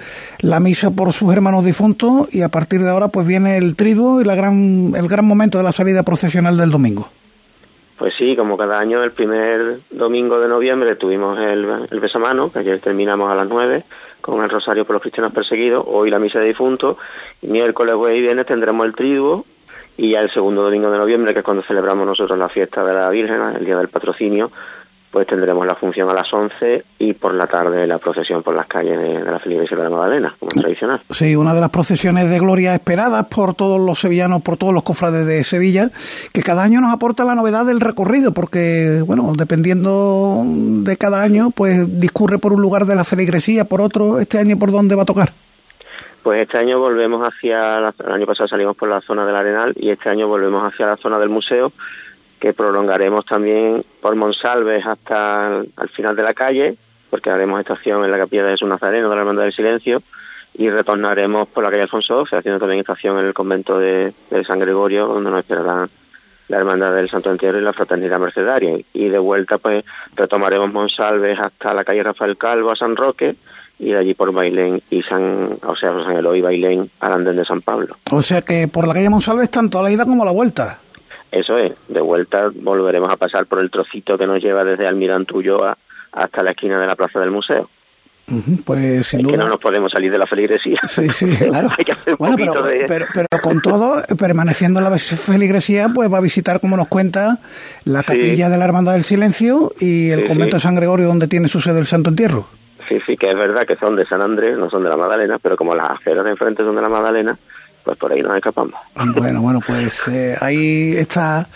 [0.40, 4.21] la misa por sus hermanos difuntos y a partir de ahora pues viene el triduo
[4.21, 7.09] y la gran, el gran momento de la salida procesional del domingo.
[7.99, 12.61] Pues sí, como cada año, el primer domingo de noviembre tuvimos el, el besamano, que
[12.61, 13.85] ayer terminamos a las nueve,
[14.21, 16.97] con el rosario por los cristianos perseguidos, hoy la misa de difuntos,
[17.42, 19.44] y miércoles, jueves y viernes tendremos el triduo,
[19.98, 22.94] y ya el segundo domingo de noviembre, que es cuando celebramos nosotros la fiesta de
[22.94, 24.50] la Virgen, el día del patrocinio,
[25.11, 28.68] pues tendremos la función a las 11 y por la tarde la procesión por las
[28.68, 31.00] calles de, la Feligresía de la Magdalena, como tradicional.
[31.11, 34.84] Sí, una de las procesiones de gloria esperadas por todos los sevillanos, por todos los
[34.84, 35.90] cofrades de Sevilla,
[36.32, 41.50] que cada año nos aporta la novedad del recorrido, porque, bueno, dependiendo de cada año,
[41.50, 45.02] pues discurre por un lugar de la feligresía, por otro, este año por dónde va
[45.02, 45.32] a tocar.
[46.22, 49.90] Pues este año volvemos hacia, el año pasado salimos por la zona del Arenal y
[49.90, 51.72] este año volvemos hacia la zona del museo
[52.38, 56.76] que prolongaremos también por Monsalves hasta el, final de la calle,
[57.11, 60.02] porque haremos estación en la capilla de Jesús Nazareno de la Hermandad del Silencio,
[60.54, 64.12] y retornaremos por la calle Alfonso XII, haciendo también estación en el convento de,
[64.46, 65.88] San Gregorio, donde nos esperará
[66.48, 68.78] la Hermandad del Santo Entierro y la Fraternidad Mercedaria.
[68.92, 69.85] Y de vuelta, pues,
[70.16, 73.37] retomaremos Monsalves hasta la calle Rafael Calvo a San Roque,
[73.79, 77.45] y de allí por Bailén y San, o sea, San Eloy, Bailén al andén de
[77.45, 77.97] San Pablo.
[78.11, 80.81] O sea que por la calle Monsalves tanto a la ida como a la vuelta.
[81.31, 85.35] Eso es, de vuelta volveremos a pasar por el trocito que nos lleva desde Almirante
[85.35, 85.77] Ulloa
[86.12, 87.69] hasta la esquina de la plaza del museo.
[88.64, 90.81] pues sin que no nos podemos salir de la feligresía.
[90.87, 91.69] Sí, sí, claro.
[92.19, 92.37] bueno,
[92.87, 97.41] pero, pero, con todo, permaneciendo en la feligresía, pues va a visitar, como nos cuenta,
[97.85, 101.49] la capilla de la Hermandad del Silencio y el convento de San Gregorio, donde tiene
[101.49, 102.58] su sede el Santo Entierro.
[102.88, 105.38] Sí, sí, que es verdad que son de San Andrés, no son de la Magdalena,
[105.42, 107.38] pero como las aceras de enfrente son de la Magdalena,
[107.85, 108.74] pues por ahí nos escapamos.
[109.14, 111.48] Bueno, bueno, pues eh, ahí está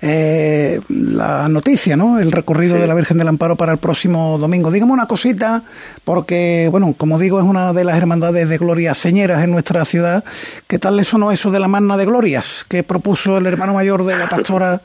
[0.00, 2.18] eh, la noticia, ¿no?
[2.18, 4.70] El recorrido de la Virgen del Amparo para el próximo domingo.
[4.70, 5.62] Dígame una cosita,
[6.04, 10.24] porque, bueno, como digo, es una de las hermandades de glorias señeras en nuestra ciudad.
[10.66, 14.04] ¿Qué tal le sonó eso de la magna de glorias que propuso el hermano mayor
[14.04, 14.80] de la pastora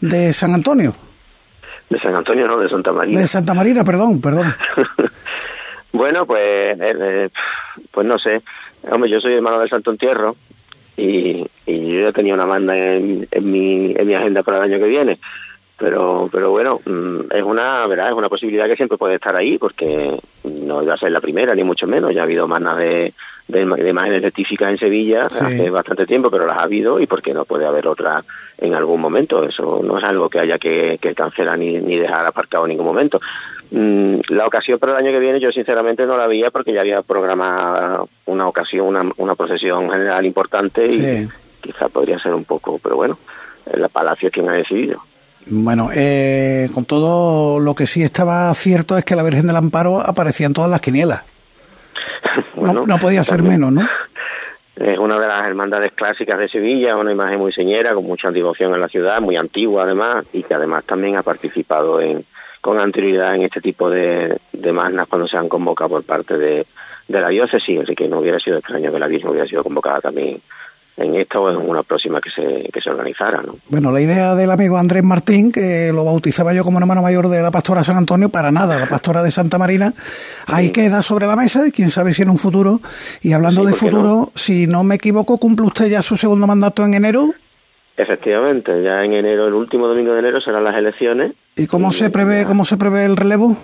[0.00, 0.94] de San Antonio?
[1.88, 3.20] De San Antonio, no, de Santa María.
[3.20, 4.46] De Santa María, perdón, perdón.
[5.96, 7.28] bueno, pues, eh,
[7.90, 8.42] pues no sé
[8.90, 10.36] Hombre, yo soy hermano del Santo Entierro
[10.96, 14.64] y, y yo ya tenía una banda en, en, mi, en mi agenda para el
[14.64, 15.18] año que viene.
[15.78, 19.58] Pero, pero bueno, mm, es una, verdad, es una posibilidad que siempre puede estar ahí
[19.58, 22.14] porque no iba a ser la primera, ni mucho menos.
[22.14, 23.12] Ya ha habido manas de,
[23.48, 27.44] de, imágenes rectificas en Sevilla hace bastante tiempo, pero las ha habido y porque no
[27.44, 28.24] puede haber otra
[28.58, 29.44] en algún momento.
[29.44, 32.86] Eso no es algo que haya que, que cancelar ni, ni dejar aparcado en ningún
[32.86, 33.20] momento.
[33.70, 36.80] Mm, la ocasión para el año que viene yo sinceramente no la veía porque ya
[36.80, 41.28] había programado una ocasión, una, una procesión general importante y
[41.60, 43.18] quizá podría ser un poco, pero bueno,
[43.72, 45.02] el Palacio es quien ha decidido.
[45.48, 50.00] Bueno, eh, con todo lo que sí estaba cierto es que la Virgen del Amparo
[50.00, 51.22] aparecía en todas las quinielas.
[52.72, 53.82] No, podía ser menos, ¿no?
[54.76, 58.74] Es una de las hermandades clásicas de Sevilla, una imagen muy señera, con mucha devoción
[58.74, 62.26] en la ciudad, muy antigua además, y que además también ha participado en,
[62.60, 66.66] con anterioridad en este tipo de, de magnas cuando se han convocado por parte de,
[67.08, 70.02] de la diócesis, así que no hubiera sido extraño que la Virgen hubiera sido convocada
[70.02, 70.42] también
[70.96, 73.42] en esta o en una próxima que se, que se organizara.
[73.42, 73.56] ¿no?
[73.68, 77.42] Bueno, la idea del amigo Andrés Martín, que lo bautizaba yo como hermano mayor de
[77.42, 79.92] la pastora San Antonio, para nada, la pastora de Santa Marina,
[80.46, 82.80] ahí queda sobre la mesa y quién sabe si en un futuro,
[83.22, 86.94] y hablando de futuro, si no me equivoco, cumple usted ya su segundo mandato en
[86.94, 87.30] enero.
[87.96, 91.32] Efectivamente, ya en enero, el último domingo de enero serán las elecciones.
[91.56, 93.56] ¿Y cómo se prevé, cómo se prevé el relevo?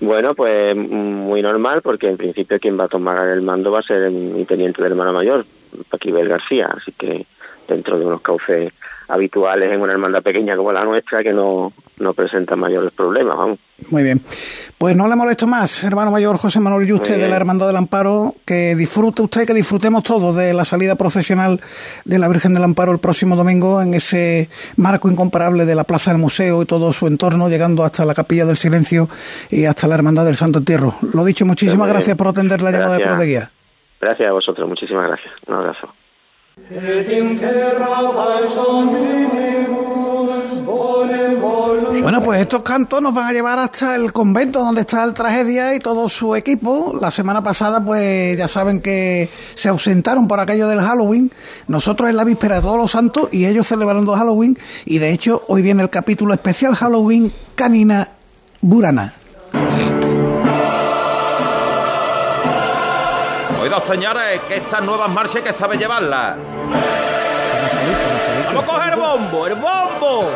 [0.00, 3.82] Bueno, pues muy normal, porque en principio quien va a tomar el mando va a
[3.82, 5.44] ser mi teniente de hermano mayor,
[5.90, 7.26] Paquibel García, así que
[7.68, 8.72] dentro de unos cauces
[9.08, 13.58] habituales en una hermandad pequeña como la nuestra que no, no presenta mayores problemas, vamos.
[13.90, 14.20] Muy bien.
[14.78, 18.34] Pues no le molesto más, hermano mayor José Manuel Yuste de la Hermandad del Amparo,
[18.46, 21.60] que disfrute usted, que disfrutemos todos de la salida profesional
[22.04, 26.10] de la Virgen del Amparo el próximo domingo en ese marco incomparable de la Plaza
[26.10, 29.08] del Museo y todo su entorno, llegando hasta la Capilla del Silencio
[29.50, 30.94] y hasta la Hermandad del Santo Entierro.
[31.12, 33.50] Lo dicho, muchísimas gracias por atender la llamada de Pro de Guía.
[34.00, 35.32] Gracias a vosotros, muchísimas gracias.
[35.46, 36.03] Un abrazo.
[42.00, 45.74] Bueno, pues estos cantos nos van a llevar hasta el convento donde está el tragedia
[45.74, 46.96] y todo su equipo.
[47.00, 51.32] La semana pasada, pues ya saben que se ausentaron por aquello del Halloween.
[51.66, 54.56] Nosotros en la víspera de todos los santos y ellos celebrando Halloween.
[54.84, 58.10] Y de hecho, hoy viene el capítulo especial Halloween Canina
[58.60, 59.14] Burana.
[63.80, 66.36] Señores, que estas nuevas marchas que sabe llevarlas.
[68.46, 70.30] Vamos a coger el bombo, el bombo.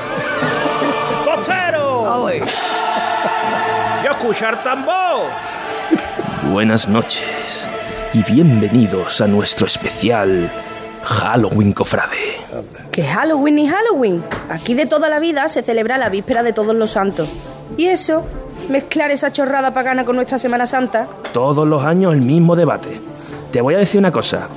[1.25, 2.31] ¡Costero!
[4.03, 5.27] ¡Y a escuchar tambor!
[6.51, 7.69] Buenas noches
[8.13, 10.51] y bienvenidos a nuestro especial
[11.05, 12.41] Halloween Cofrade.
[12.91, 14.25] ¿Qué Halloween ni Halloween?
[14.49, 17.29] Aquí de toda la vida se celebra la víspera de todos los santos.
[17.77, 18.25] ¿Y eso?
[18.69, 21.07] ¿Mezclar esa chorrada pagana con nuestra Semana Santa?
[21.33, 23.01] Todos los años el mismo debate.
[23.53, 24.49] Te voy a decir una cosa.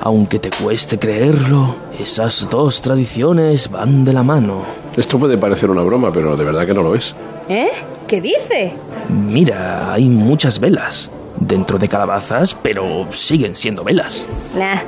[0.00, 4.62] Aunque te cueste creerlo, esas dos tradiciones van de la mano.
[4.96, 7.14] Esto puede parecer una broma, pero de verdad que no lo es.
[7.48, 7.70] ¿Eh?
[8.06, 8.72] ¿Qué dices?
[9.08, 11.10] Mira, hay muchas velas.
[11.36, 14.24] Dentro de calabazas, pero siguen siendo velas.
[14.58, 14.80] Nah,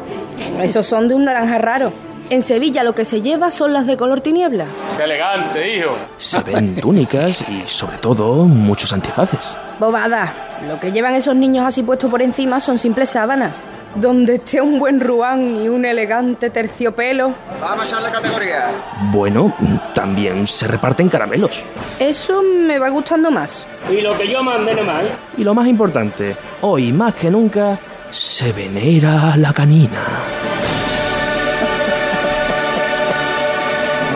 [0.62, 1.92] esos son de un naranja raro.
[2.28, 4.64] En Sevilla lo que se lleva son las de color tiniebla.
[4.96, 5.96] ¡Qué elegante, hijo!
[6.18, 9.57] Se ven túnicas y, sobre todo, muchos antifaces.
[9.78, 10.32] Bobada.
[10.66, 13.61] Lo que llevan esos niños así puestos por encima son simples sábanas.
[13.94, 17.32] Donde esté un buen ruán y un elegante terciopelo.
[17.61, 18.66] Vamos a echarle categoría.
[19.12, 19.55] Bueno,
[19.94, 21.62] también se reparten caramelos.
[21.98, 23.64] Eso me va gustando más.
[23.90, 25.07] Y lo que yo mande no mal.
[25.38, 27.78] Y lo más importante, hoy más que nunca,
[28.11, 30.03] se venera a la canina.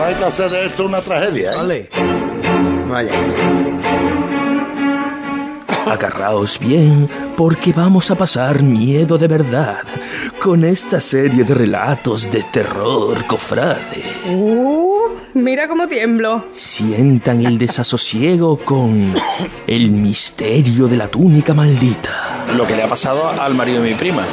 [0.01, 1.51] No hay que hacer de esto una tragedia.
[1.51, 1.55] ¿eh?
[1.57, 1.89] Vale.
[2.89, 3.11] Vaya.
[5.85, 9.77] Agarraos bien, porque vamos a pasar miedo de verdad
[10.41, 14.03] con esta serie de relatos de terror, cofrade.
[14.27, 16.45] Uh, mira cómo tiemblo.
[16.51, 19.13] Sientan el desasosiego con
[19.67, 22.43] el misterio de la túnica maldita.
[22.57, 24.23] Lo que le ha pasado al marido de mi prima.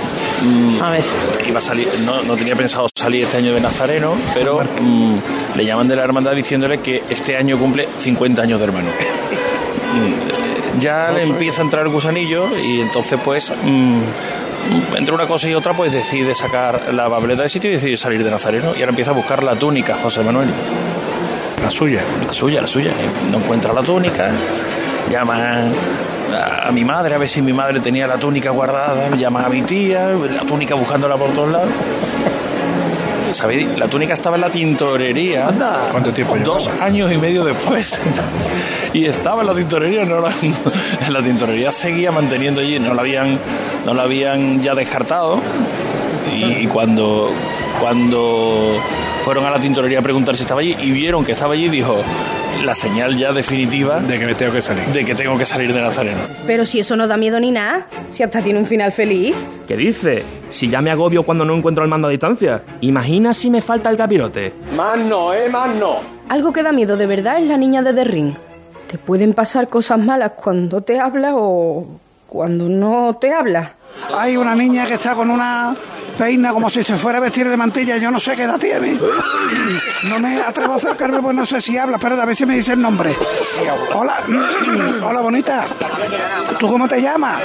[0.42, 1.04] Mm, A ver.
[1.46, 5.14] Iba a salir, no, no tenía pensado salir este año de Nazareno, pero mm,
[5.56, 8.88] le llaman de la hermandad diciéndole que este año cumple 50 años de hermano.
[8.88, 13.52] Mm, ya le empieza a entrar el gusanillo y entonces pues
[14.96, 18.22] entre una cosa y otra pues decide sacar la papeleta de sitio y decide salir
[18.22, 20.48] de Nazareno y ahora empieza a buscar la túnica José Manuel.
[21.62, 22.02] La suya.
[22.26, 22.92] La suya, la suya.
[23.32, 24.30] No encuentra la túnica,
[25.10, 25.62] llama
[26.34, 29.48] a, a mi madre a ver si mi madre tenía la túnica guardada, llaman a
[29.48, 31.68] mi tía, la túnica buscándola por todos lados.
[33.32, 33.76] ¿Sabéis?
[33.76, 35.48] La túnica estaba en la tintorería.
[35.90, 36.84] ¿Cuánto tiempo Dos llevaba?
[36.86, 38.00] años y medio después.
[38.94, 43.02] y estaba en la tintorería, no la, en la tintorería seguía manteniendo allí, no la
[43.02, 43.38] habían,
[43.84, 45.40] no la habían ya descartado.
[46.34, 47.30] Y, y cuando,
[47.80, 48.78] cuando
[49.24, 52.00] fueron a la tintorería a preguntar si estaba allí y vieron que estaba allí, dijo
[52.64, 54.84] la señal ya definitiva De que me tengo que salir.
[54.86, 56.18] de que tengo que salir de Nazareno.
[56.46, 59.34] Pero si eso no da miedo ni nada, si hasta tiene un final feliz.
[59.66, 60.22] ¿Qué dice?
[60.50, 62.62] Si ya me agobio cuando no encuentro el mando a distancia.
[62.80, 64.52] Imagina si me falta el capirote.
[64.76, 65.48] Más no, ¿eh?
[65.50, 65.96] Más no.
[66.28, 68.34] Algo que da miedo de verdad es la niña de The Ring.
[68.88, 71.86] Te pueden pasar cosas malas cuando te habla o
[72.28, 73.72] cuando no te habla.
[74.16, 75.74] Hay una niña que está con una
[76.16, 77.96] peina como si se fuera a vestir de mantilla.
[77.96, 78.98] Yo no sé qué edad tiene.
[80.04, 81.96] No me atrevo a acercarme, pues no sé si habla.
[81.96, 83.16] Espera, a ver si me dice el nombre.
[83.94, 84.18] Hola,
[85.02, 85.64] hola bonita.
[86.58, 87.40] ¿Tú cómo te llamas?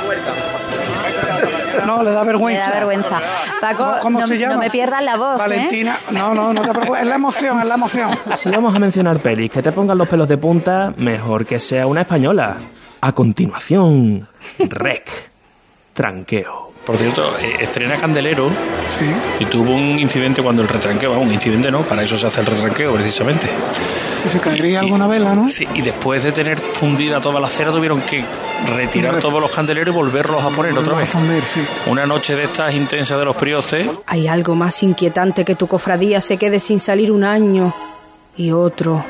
[1.85, 2.67] No, le da vergüenza.
[2.69, 3.19] da vergüenza.
[3.59, 4.53] Paco, ¿Cómo- cómo no, se llama?
[4.55, 5.39] no me pierdas la voz, ¿eh?
[5.39, 5.97] Valentina.
[6.11, 7.01] No, no, no te preocupes.
[7.01, 8.09] Es la emoción, es la emoción.
[8.37, 11.87] Si vamos a mencionar pelis que te pongan los pelos de punta, mejor que sea
[11.87, 12.57] una española.
[13.05, 14.25] A continuación,
[14.59, 15.09] Rec.
[15.93, 16.71] Tranqueo.
[16.85, 18.49] Por cierto, eh, estrena Candelero
[19.41, 22.45] y tuvo un incidente cuando el retranqueo, un incidente no, para eso se hace el
[22.45, 23.47] retranqueo precisamente.
[24.31, 25.49] Se caería alguna vela, ¿no?
[25.49, 28.23] Sí, y después de tener fundida toda la cera tuvieron que
[28.73, 31.09] retirar todos los candeleros y volverlos a poner otra a vez.
[31.09, 31.59] fundir, sí.
[31.87, 36.21] Una noche de estas intensas de los priostes, Hay algo más inquietante que tu cofradía
[36.21, 37.73] se quede sin salir un año
[38.37, 39.03] y otro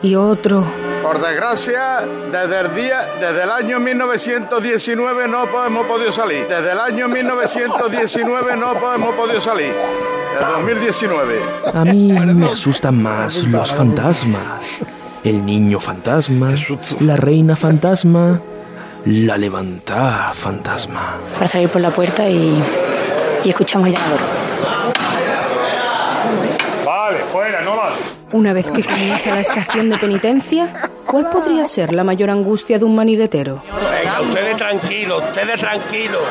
[0.00, 0.91] y otro.
[1.02, 6.46] Por desgracia, desde el día, desde el año 1919 no hemos podido salir.
[6.46, 9.72] Desde el año 1919 no hemos podido salir.
[10.32, 11.40] Desde 2019.
[11.74, 14.80] A mí me asustan más los fantasmas.
[15.24, 16.54] El niño fantasma,
[17.00, 18.40] la reina fantasma,
[19.04, 21.16] la levantada fantasma.
[21.34, 22.62] Para salir por la puerta y,
[23.44, 24.20] y escuchamos el llamador.
[26.84, 27.94] Vale, fuera, no más.
[28.32, 32.86] Una vez que comienza la estación de penitencia, ¿cuál podría ser la mayor angustia de
[32.86, 33.62] un maniguetero?
[33.66, 36.22] Venga, ustedes tranquilos, ustedes tranquilos.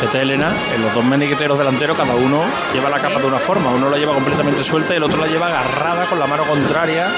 [0.00, 2.40] Fíjate, Elena, en los dos maniqueteros delanteros cada uno
[2.72, 3.70] lleva la capa de una forma.
[3.70, 7.08] Uno la lleva completamente suelta y el otro la lleva agarrada con la mano contraria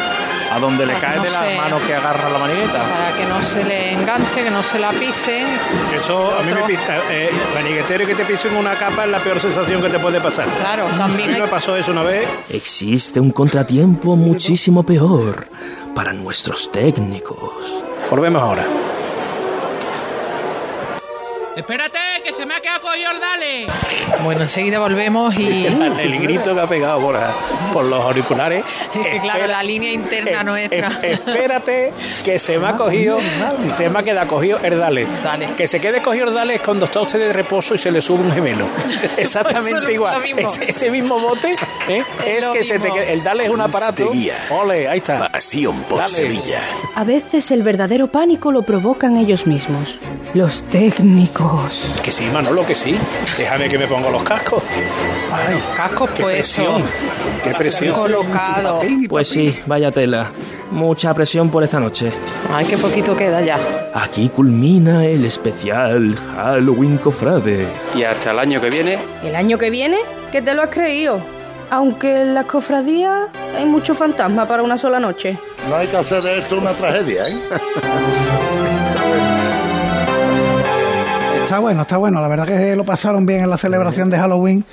[0.54, 2.82] a donde le cae no de la se- mano que agarra la manigueta.
[2.82, 5.46] Para que no se le enganche, que no se la pisen.
[5.94, 6.98] Eso a mí me pisa.
[7.10, 10.20] Eh, maniguetero y que te pisen una capa es la peor sensación que te puede
[10.20, 10.46] pasar.
[10.60, 12.28] Claro, A también mí hay me pasó eso una vez.
[12.48, 15.48] Existe un contratiempo muchísimo peor
[15.94, 17.50] para nuestros técnicos.
[18.10, 18.64] Volvemos ahora.
[21.56, 23.66] Espérate, que se me ha quedado cogido el dale.
[24.24, 25.66] Bueno, enseguida volvemos y...
[25.74, 27.16] El, el grito que ha pegado por,
[27.72, 28.64] por los auriculares.
[28.94, 30.88] Es que claro, la línea interna Eh, nuestra.
[31.02, 31.92] eh, espérate,
[32.24, 33.18] que se me ha cogido,
[33.76, 35.06] se me ha quedado cogido el dale.
[35.56, 38.00] Que se quede cogido el dale es cuando está usted de reposo y se le
[38.00, 38.66] sube un gemelo.
[39.16, 40.22] Exactamente es igual.
[40.22, 40.40] mismo.
[40.40, 41.56] Ese, ese mismo bote
[41.88, 42.02] ¿eh?
[42.26, 44.10] es que se te quede- El dale es un aparato.
[44.50, 45.28] Ole, ahí está.
[45.30, 46.12] Pasión por Dale.
[46.12, 46.60] Sevilla.
[46.94, 49.96] A veces el verdadero pánico lo provocan ellos mismos,
[50.34, 51.43] los técnicos.
[52.02, 52.98] Que sí, Manolo, que sí.
[53.36, 54.62] Déjame que me ponga los cascos.
[55.32, 56.54] Ay, Cascos qué puestos.
[56.56, 56.82] presión.
[57.42, 57.92] Qué presión.
[57.94, 58.80] Colocado.
[59.08, 60.30] Pues sí, vaya tela.
[60.70, 62.10] Mucha presión por esta noche.
[62.52, 63.58] Ay, qué poquito queda ya.
[63.94, 67.66] Aquí culmina el especial Halloween Cofrade.
[67.94, 68.98] Y hasta el año que viene.
[69.22, 69.98] ¿El año que viene?
[70.32, 71.18] ¿Qué te lo has creído?
[71.70, 75.38] Aunque en las cofradías hay mucho fantasma para una sola noche.
[75.68, 77.38] No hay que hacer de esto una tragedia, ¿eh?
[81.54, 82.20] Está bueno, está bueno.
[82.20, 84.64] La verdad que lo pasaron bien en la celebración de Halloween.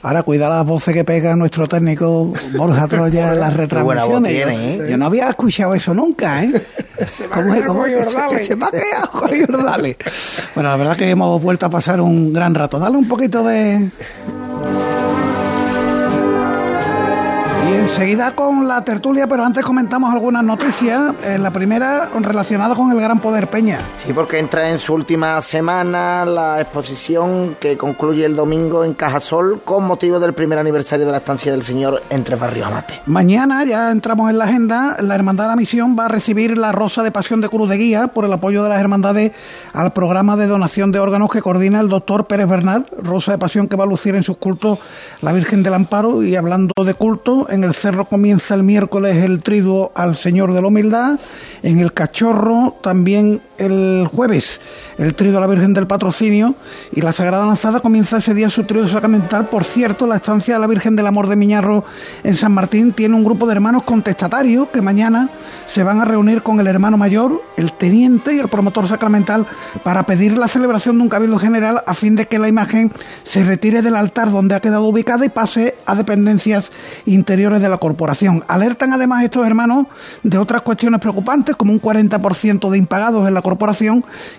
[0.00, 4.32] Ahora cuida las voces que pega nuestro técnico Borja Troya en las retransmisiones.
[4.32, 4.90] tiene, yo, ¿eh?
[4.92, 6.50] yo no había escuchado eso nunca, ¿eh?
[7.34, 7.62] ¿Cómo es?
[7.64, 8.08] ¿Cómo es?
[8.30, 8.54] Que se-.
[10.54, 12.78] Bueno, la verdad que hemos vuelto a pasar un gran rato.
[12.78, 13.90] Dale un poquito de...
[17.92, 21.12] enseguida con la tertulia, pero antes comentamos algunas noticias.
[21.24, 23.80] Eh, la primera relacionada con el Gran Poder Peña.
[23.98, 29.60] Sí, porque entra en su última semana la exposición que concluye el domingo en Cajasol
[29.62, 33.02] con motivo del primer aniversario de la estancia del Señor entre Barrios Amate.
[33.04, 36.72] Mañana, ya entramos en la agenda, la Hermandad de la Misión va a recibir la
[36.72, 39.32] Rosa de Pasión de Cruz de Guía por el apoyo de las hermandades
[39.74, 43.68] al programa de donación de órganos que coordina el doctor Pérez Bernal, Rosa de Pasión
[43.68, 44.78] que va a lucir en sus cultos
[45.20, 49.42] la Virgen del Amparo y hablando de culto, en el Cerro comienza el miércoles el
[49.42, 51.18] triduo al Señor de la Humildad,
[51.64, 54.60] en el Cachorro también el jueves
[54.98, 56.54] el triduo a la Virgen del Patrocinio
[56.92, 59.46] y la Sagrada Lanzada comienza ese día su triduo sacramental.
[59.46, 61.84] Por cierto, la estancia de la Virgen del Amor de Miñarro
[62.22, 65.28] en San Martín tiene un grupo de hermanos contestatarios que mañana
[65.66, 69.46] se van a reunir con el hermano mayor, el teniente y el promotor sacramental
[69.82, 72.92] para pedir la celebración de un cabildo general a fin de que la imagen
[73.24, 76.70] se retire del altar donde ha quedado ubicada y pase a dependencias
[77.06, 78.44] interiores de la corporación.
[78.48, 79.86] Alertan además estos hermanos
[80.22, 83.51] de otras cuestiones preocupantes como un 40% de impagados en la corporación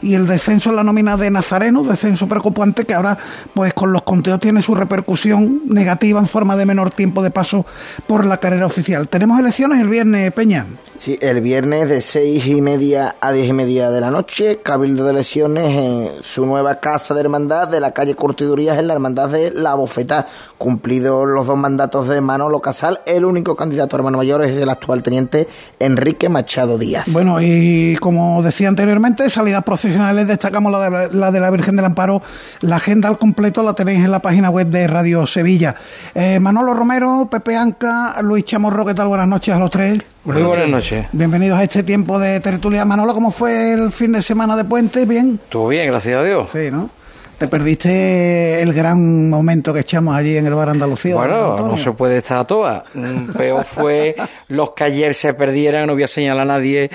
[0.02, 3.18] y el descenso en la nómina de Nazareno, descenso preocupante que ahora
[3.54, 7.66] pues con los conteos tiene su repercusión negativa en forma de menor tiempo de paso
[8.08, 9.08] por la carrera oficial.
[9.08, 10.66] Tenemos elecciones el viernes, Peña.
[10.98, 15.04] Sí, el viernes de seis y media a diez y media de la noche, Cabildo
[15.04, 19.30] de Elecciones en su nueva casa de hermandad de la calle Curtidurías en la hermandad
[19.30, 20.28] de La Bofetá.
[20.58, 24.70] Cumplidos los dos mandatos de Manolo Casal, el único candidato a hermano mayor es el
[24.70, 25.48] actual teniente
[25.80, 27.06] Enrique Machado Díaz.
[27.08, 31.86] Bueno, y como decía anteriormente, salidas procesionales, destacamos la de la, de la Virgen del
[31.86, 32.22] Amparo.
[32.62, 35.76] La agenda al completo la tenéis en la página web de Radio Sevilla.
[36.16, 39.08] Eh, Manolo Romero, Pepe Anca, Luis Chamorro, ¿qué tal?
[39.08, 40.02] Buenas noches a los tres.
[40.24, 41.06] Muy buenas noches.
[41.12, 42.86] Bienvenidos a este tiempo de tertulia.
[42.86, 45.06] Manolo, ¿cómo fue el fin de semana de puente?
[45.06, 45.40] ¿Bien?
[45.44, 46.50] Estuvo bien, gracias a Dios.
[46.52, 46.90] Sí, ¿no?
[47.38, 51.16] Te perdiste el gran momento que echamos allí en el bar Andalucía.
[51.16, 52.84] Bueno, no se puede estar a todas.
[52.94, 54.16] Mm, Peor fue
[54.48, 56.90] los que ayer se perdieran, no voy a señalar a nadie,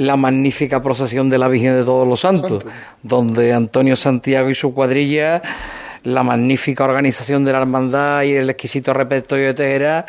[0.00, 2.64] la magnífica procesión de la Virgen de Todos los Santos,
[3.02, 5.42] donde Antonio Santiago y su cuadrilla,
[6.04, 10.06] la magnífica organización de la hermandad y el exquisito repertorio de Tejera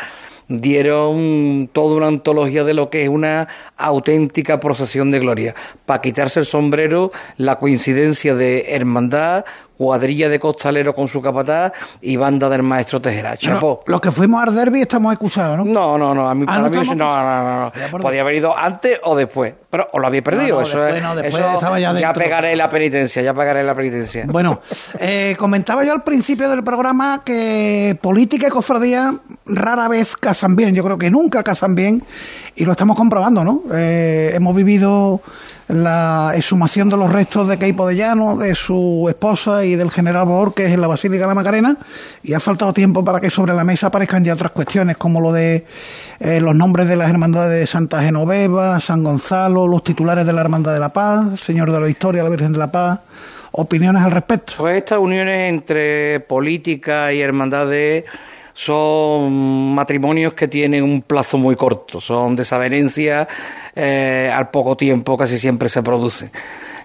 [0.47, 5.55] dieron toda una antología de lo que es una auténtica procesión de gloria.
[5.85, 9.43] Para quitarse el sombrero, la coincidencia de hermandad,
[9.81, 11.71] cuadrilla de costalero con su capataz
[12.01, 13.35] y banda del maestro Tejera.
[13.35, 13.81] Chapó.
[13.87, 15.65] Los que fuimos al derby estamos excusados, ¿no?
[15.65, 17.73] No, no, no, a mí, Ah, para ¿no mí no, no, no.
[17.73, 20.61] Ya, Podía haber ido antes o después, pero o lo había perdido.
[20.61, 22.13] Eso después es- no, después eso estaba ya dentro.
[22.13, 24.25] pegaré la penitencia, ya pagaré la penitencia.
[24.27, 24.61] Bueno,
[24.99, 29.15] eh, comentaba yo al principio del programa que política y cofradía
[29.47, 30.75] rara vez casan bien.
[30.75, 32.03] Yo creo que nunca casan bien
[32.55, 33.63] y lo estamos comprobando, ¿no?
[33.73, 35.21] Eh, hemos vivido
[35.67, 40.25] la exhumación de los restos de Keipo de Llano, de su esposa y del general
[40.25, 41.77] Borges en la Basílica de la Macarena
[42.23, 45.31] y ha faltado tiempo para que sobre la mesa aparezcan ya otras cuestiones como lo
[45.31, 45.65] de
[46.19, 50.41] eh, los nombres de las hermandades de Santa Genoveva, San Gonzalo, los titulares de la
[50.41, 52.99] Hermandad de la Paz, Señor de la Historia, la Virgen de la Paz.
[53.53, 54.53] Opiniones al respecto.
[54.57, 58.05] Pues estas uniones entre política y hermandades
[58.53, 63.27] son matrimonios que tienen un plazo muy corto, son desavenencias
[63.75, 66.31] eh, al poco tiempo, casi siempre se producen.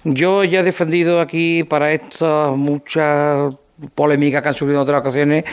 [0.05, 3.55] Yo ya he defendido aquí para estas muchas
[3.95, 5.45] polémicas que han surgido en otras ocasiones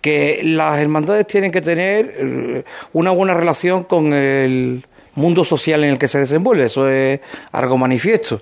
[0.00, 4.84] que las hermandades tienen que tener eh, una buena relación con el
[5.14, 7.20] mundo social en el que se desenvuelve, eso es
[7.52, 8.40] algo manifiesto,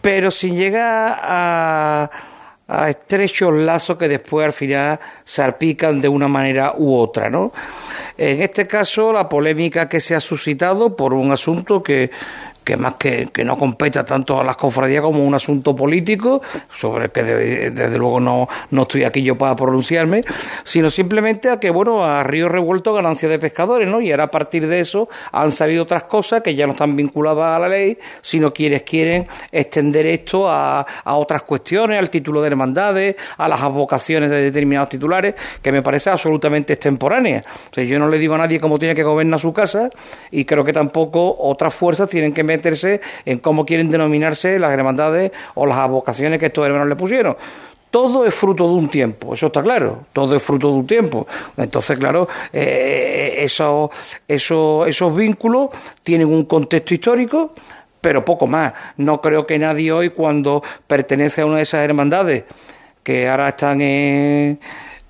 [0.00, 2.10] pero sin llegar a,
[2.72, 7.52] a estrechos lazos que después al final salpican de una manera u otra, ¿no?
[8.16, 12.10] En este caso, la polémica que se ha suscitado por un asunto que,
[12.64, 16.42] que más que, que no competa tanto a las cofradías como un asunto político,
[16.74, 20.22] sobre el que de- desde luego no, no estoy aquí yo para pronunciarme,
[20.64, 24.00] sino simplemente a que, bueno, a río revuelto ganancia de pescadores, ¿no?
[24.00, 27.56] Y ahora a partir de eso han salido otras cosas que ya no están vinculadas
[27.56, 32.48] a la ley, sino quienes quieren extender esto a, a otras cuestiones, al título de
[32.48, 37.42] hermandades, a las advocaciones de determinados titulares, que me parece absolutamente extemporánea.
[37.76, 39.90] O yo no le digo a nadie cómo tiene que gobernar su casa
[40.30, 45.32] y creo que tampoco otras fuerzas tienen que meterse en cómo quieren denominarse las hermandades
[45.54, 47.36] o las advocaciones que estos hermanos le pusieron.
[47.90, 51.26] Todo es fruto de un tiempo, eso está claro, todo es fruto de un tiempo.
[51.58, 53.90] Entonces, claro, eh, esos,
[54.26, 55.68] esos, esos vínculos
[56.02, 57.52] tienen un contexto histórico,
[58.00, 58.72] pero poco más.
[58.96, 62.44] No creo que nadie hoy, cuando pertenece a una de esas hermandades,
[63.02, 64.58] que ahora están en,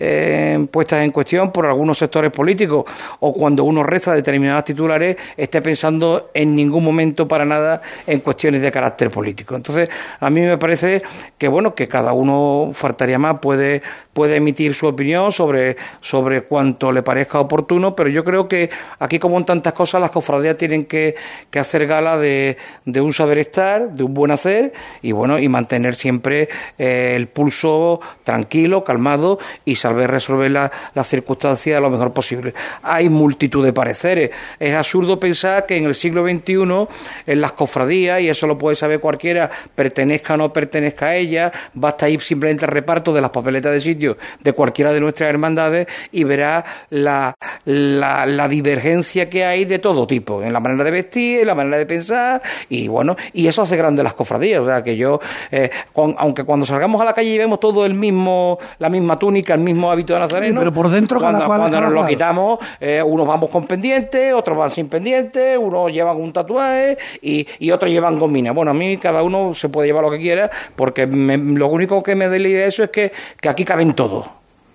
[0.04, 2.84] eh, puestas en cuestión por algunos sectores políticos
[3.20, 8.62] o cuando uno reza determinadas titulares esté pensando en ningún momento para nada en cuestiones
[8.62, 9.54] de carácter político.
[9.54, 9.88] Entonces,
[10.18, 11.02] a mí me parece
[11.38, 13.82] que bueno, que cada uno faltaría más puede
[14.12, 19.20] puede emitir su opinión sobre sobre cuanto le parezca oportuno, pero yo creo que aquí
[19.20, 21.14] como en tantas cosas las cofradías tienen que,
[21.48, 25.48] que hacer gala de, de un saber estar, de un buen hacer y bueno, y
[25.48, 29.76] mantener siempre eh, el pulso tranquilo, calmado y
[30.06, 32.54] resolver la- las circunstancias lo mejor posible.
[32.82, 34.30] Hay multitud de pareceres.
[34.58, 36.88] Es absurdo pensar que en el siglo XXI,
[37.26, 41.52] en las cofradías, y eso lo puede saber cualquiera, pertenezca o no pertenezca a ella,
[41.74, 45.86] basta ir simplemente al reparto de las papeletas de sitio de cualquiera de nuestras hermandades
[46.12, 47.34] y verá la,
[47.64, 51.54] la, la divergencia que hay de todo tipo, en la manera de vestir, en la
[51.54, 54.60] manera de pensar, y bueno, y eso hace grande las cofradías.
[54.60, 55.20] O sea, que yo,
[55.50, 59.54] eh, aunque cuando salgamos a la calle y vemos todo el mismo, la misma túnica,
[59.54, 62.06] el mismo hábito de nazareno, pero por dentro cada cuando, cual- cuando cada nos lo
[62.08, 67.46] quitamos, eh, unos vamos con pendientes, otros van sin pendientes, unos llevan un tatuaje y,
[67.58, 68.52] y otros llevan gomina.
[68.52, 72.02] Bueno, a mí cada uno se puede llevar lo que quiera, porque me- lo único
[72.02, 74.26] que me la idea de eso es que, que aquí caben todos.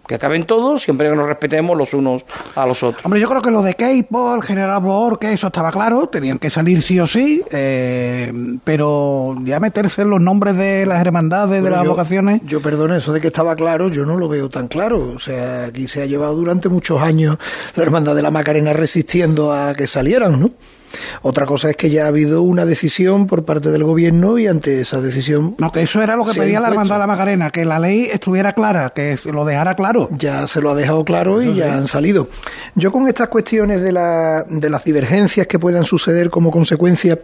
[0.07, 2.23] Que caben todos, siempre que nos respetemos los unos
[2.55, 3.03] a los otros.
[3.05, 6.49] Hombre, yo creo que lo de Keipo, el general Borque, eso estaba claro, tenían que
[6.49, 8.31] salir sí o sí, eh,
[8.63, 12.41] pero ya meterse en los nombres de las hermandades, de las yo- vocaciones.
[12.45, 15.13] Yo perdono, eso de que estaba claro, yo no lo veo tan claro.
[15.15, 17.37] O sea, aquí se ha llevado durante muchos años
[17.75, 20.51] la Hermandad de la Macarena resistiendo a que salieran, ¿no?
[21.21, 24.81] Otra cosa es que ya ha habido una decisión por parte del gobierno y ante
[24.81, 25.55] esa decisión.
[25.57, 28.07] No, que eso era lo que pedía la hermandad de la Macarena, que la ley
[28.11, 30.09] estuviera clara, que lo dejara claro.
[30.11, 32.29] Ya se lo ha dejado claro y ya han salido.
[32.75, 37.19] Yo con estas cuestiones de, la, de las divergencias que puedan suceder como consecuencia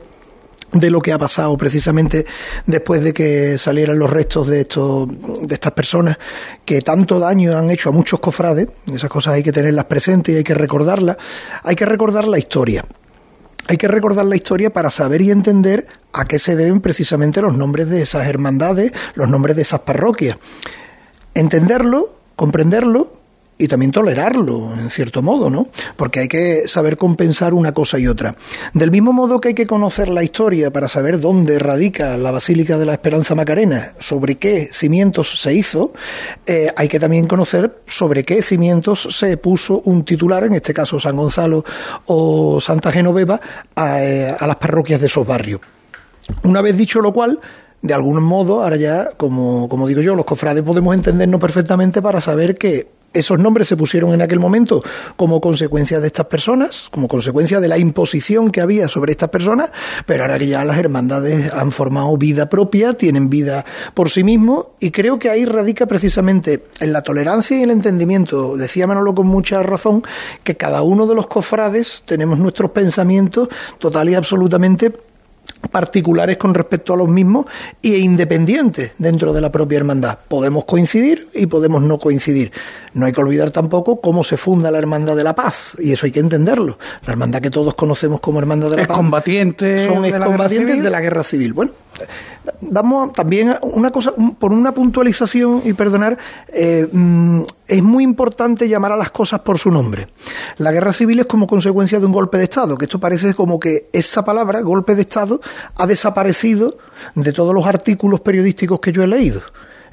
[0.73, 2.25] de lo que ha pasado precisamente
[2.65, 6.17] después de que salieran los restos de estos de estas personas
[6.65, 10.37] que tanto daño han hecho a muchos cofrades esas cosas hay que tenerlas presentes y
[10.37, 11.17] hay que recordarlas
[11.63, 12.83] hay que recordar la historia
[13.67, 17.55] hay que recordar la historia para saber y entender a qué se deben precisamente los
[17.55, 20.37] nombres de esas hermandades, los nombres de esas parroquias.
[21.33, 23.22] Entenderlo, comprenderlo
[23.57, 25.67] y también tolerarlo, en cierto modo, ¿no?
[25.95, 28.35] Porque hay que saber compensar una cosa y otra.
[28.73, 32.77] Del mismo modo que hay que conocer la historia para saber dónde radica la Basílica
[32.77, 35.93] de la Esperanza Macarena, sobre qué cimientos se hizo,
[36.45, 40.99] eh, hay que también conocer sobre qué cimientos se puso un titular, en este caso
[40.99, 41.63] San Gonzalo
[42.07, 43.39] o Santa Genoveva,
[43.75, 45.61] a, eh, a las parroquias de esos barrios.
[46.43, 47.39] Una vez dicho lo cual,
[47.81, 52.21] de algún modo, ahora ya, como, como digo yo, los cofrades podemos entendernos perfectamente para
[52.21, 54.83] saber que esos nombres se pusieron en aquel momento
[55.15, 59.71] como consecuencia de estas personas, como consecuencia de la imposición que había sobre estas personas,
[60.05, 64.67] pero ahora que ya las hermandades han formado vida propia, tienen vida por sí mismos,
[64.79, 69.27] y creo que ahí radica precisamente en la tolerancia y el entendimiento, decía Manolo con
[69.27, 70.03] mucha razón,
[70.43, 73.49] que cada uno de los cofrades tenemos nuestros pensamientos
[73.79, 74.91] total y absolutamente
[75.71, 77.45] particulares con respecto a los mismos
[77.81, 80.19] e independientes dentro de la propia hermandad.
[80.27, 82.51] Podemos coincidir y podemos no coincidir.
[82.93, 86.05] No hay que olvidar tampoco cómo se funda la Hermandad de la Paz, y eso
[86.05, 86.77] hay que entenderlo.
[87.05, 90.83] La hermandad que todos conocemos como Hermandad de la Paz Excombatientes son de excombatientes civil.
[90.83, 91.53] de la guerra civil.
[91.53, 91.71] Bueno,
[92.61, 96.17] vamos a- también a una cosa, por una puntualización y perdonar,
[96.53, 100.09] eh, mm, es muy importante llamar a las cosas por su nombre.
[100.57, 103.59] La guerra civil es como consecuencia de un golpe de Estado, que esto parece como
[103.59, 105.41] que esa palabra, golpe de Estado,
[105.77, 106.77] ha desaparecido
[107.15, 109.41] de todos los artículos periodísticos que yo he leído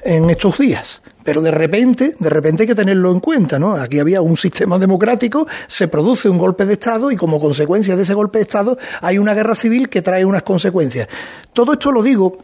[0.03, 1.01] en estos días.
[1.23, 3.73] Pero de repente, de repente hay que tenerlo en cuenta, ¿no?
[3.73, 8.03] Aquí había un sistema democrático, se produce un golpe de Estado y como consecuencia de
[8.03, 11.07] ese golpe de Estado hay una guerra civil que trae unas consecuencias.
[11.53, 12.37] Todo esto lo digo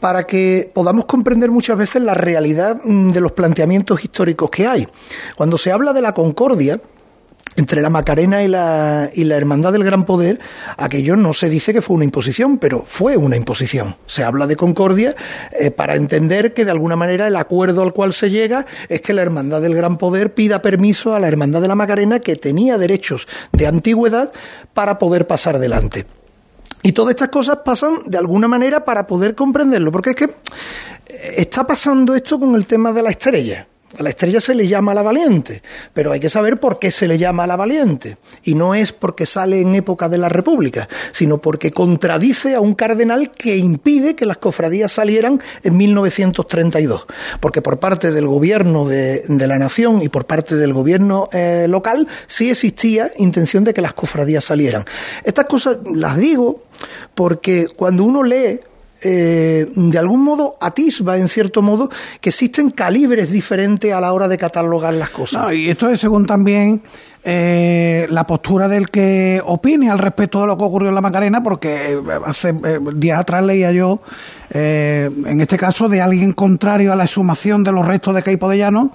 [0.00, 4.86] para que podamos comprender muchas veces la realidad mm, de los planteamientos históricos que hay.
[5.36, 6.80] Cuando se habla de la concordia,
[7.56, 10.38] entre la Macarena y la, y la Hermandad del Gran Poder,
[10.76, 13.96] aquello no se dice que fue una imposición, pero fue una imposición.
[14.06, 15.14] Se habla de concordia
[15.58, 19.12] eh, para entender que de alguna manera el acuerdo al cual se llega es que
[19.12, 22.78] la Hermandad del Gran Poder pida permiso a la Hermandad de la Macarena que tenía
[22.78, 24.32] derechos de antigüedad
[24.72, 26.06] para poder pasar delante.
[26.82, 30.34] Y todas estas cosas pasan de alguna manera para poder comprenderlo, porque es que
[31.36, 33.66] está pasando esto con el tema de la estrella.
[33.98, 35.62] A la estrella se le llama la valiente,
[35.92, 38.16] pero hay que saber por qué se le llama la valiente.
[38.42, 42.74] Y no es porque sale en época de la República, sino porque contradice a un
[42.74, 47.04] cardenal que impide que las cofradías salieran en 1932.
[47.40, 52.08] Porque por parte del gobierno de, la nación y por parte del gobierno eh, local
[52.26, 54.84] sí existía intención de que las cofradías salieran.
[55.24, 56.62] Estas cosas las digo
[57.14, 58.60] porque cuando uno lee
[59.02, 61.90] eh, de algún modo atisba, en cierto modo,
[62.20, 65.52] que existen calibres diferentes a la hora de catalogar las cosas.
[65.52, 66.82] Y esto es según también
[67.24, 71.40] eh, la postura del que opine al respecto de lo que ocurrió en la Macarena,
[71.40, 74.00] porque eh, hace eh, días atrás leía yo,
[74.50, 78.58] en este caso, de alguien contrario a la exhumación de los restos de Caipo de
[78.58, 78.92] Llano,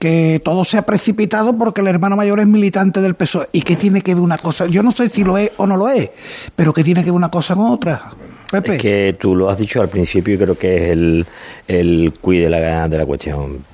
[0.00, 3.48] que todo se ha precipitado porque el hermano mayor es militante del PSOE.
[3.52, 4.66] ¿Y qué tiene que ver una cosa?
[4.66, 6.10] Yo no sé si lo es o no lo es,
[6.56, 8.10] pero que tiene que ver una cosa con otra.
[8.50, 8.76] Pepe.
[8.76, 11.26] Es que tú lo has dicho al principio y creo que es el,
[11.66, 13.64] el cuid de la, de la cuestión.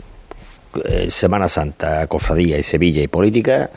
[0.84, 3.70] Eh, Semana Santa, cofradía y Sevilla y política.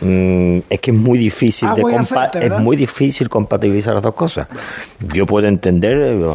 [0.00, 2.58] mm, es que es muy difícil de aceite, ¿verdad?
[2.58, 4.48] es muy difícil compatibilizar las dos cosas.
[5.14, 6.34] Yo puedo entender eh,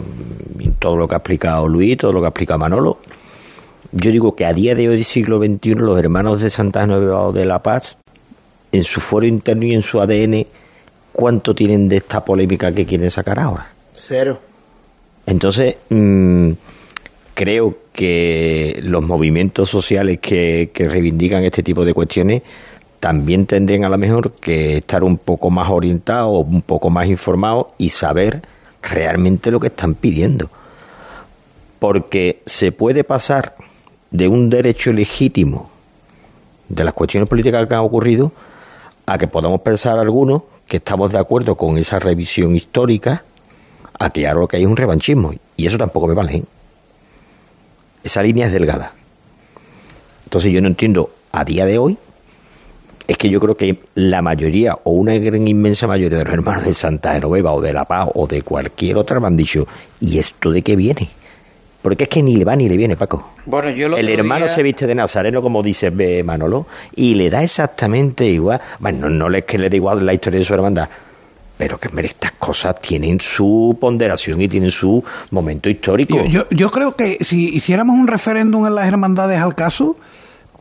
[0.80, 3.00] todo lo que ha explicado Luis, todo lo que ha explicado Manolo.
[3.92, 7.44] Yo digo que a día de hoy, siglo XXI, los hermanos de Santa Genoveva de
[7.46, 7.98] la Paz,
[8.72, 10.46] en su foro interno y en su ADN,
[11.12, 13.68] ¿cuánto tienen de esta polémica que quieren sacar ahora?
[14.04, 14.40] Cero.
[15.28, 16.54] Entonces, mm,
[17.36, 22.42] creo que los movimientos sociales que, que reivindican este tipo de cuestiones
[23.00, 27.68] también tendrían a lo mejor que estar un poco más orientados, un poco más informados
[27.78, 28.42] y saber
[28.82, 30.50] realmente lo que están pidiendo.
[31.78, 33.54] Porque se puede pasar
[34.10, 35.70] de un derecho legítimo
[36.70, 38.32] de las cuestiones políticas que han ocurrido
[39.06, 43.26] a que podamos pensar algunos que estamos de acuerdo con esa revisión histórica
[44.02, 45.34] a que ahora lo que hay es un revanchismo.
[45.56, 46.38] Y eso tampoco me vale.
[46.38, 46.44] ¿eh?
[48.04, 48.92] Esa línea es delgada.
[50.24, 51.98] Entonces yo no entiendo a día de hoy,
[53.08, 56.66] es que yo creo que la mayoría o una gran inmensa mayoría de los hermanos
[56.66, 59.68] de Santa Genoveva o de La Paz o de cualquier otra me han dicho,
[60.00, 61.10] ¿y esto de qué viene?
[61.82, 63.32] Porque es que ni le va ni le viene, Paco.
[63.46, 65.92] Bueno, yo lo El hermano se viste de nazareno, como dice
[66.24, 68.62] Manolo, y le da exactamente igual.
[68.80, 70.88] Bueno, no, no es que le dé igual la historia de su hermandad,
[71.62, 76.18] pero que hombre, estas cosas tienen su ponderación y tienen su momento histórico.
[76.18, 79.96] Yo, yo, yo creo que si hiciéramos un referéndum en las hermandades al caso,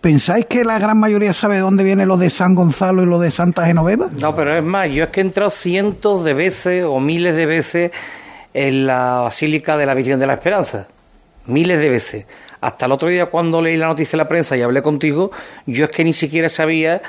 [0.03, 3.19] ¿pensáis que la gran mayoría sabe de dónde viene lo de San Gonzalo y lo
[3.19, 4.11] de Santa Genoveva?
[4.19, 7.47] No, pero es más, yo es que he entrado cientos de veces o miles de
[7.47, 7.93] veces
[8.53, 10.87] en la Basílica de la Virgen de la Esperanza.
[11.47, 12.27] Miles de veces.
[12.61, 15.31] Hasta el otro día cuando leí la noticia en la prensa y hablé contigo,
[15.65, 17.01] yo es que ni siquiera sabía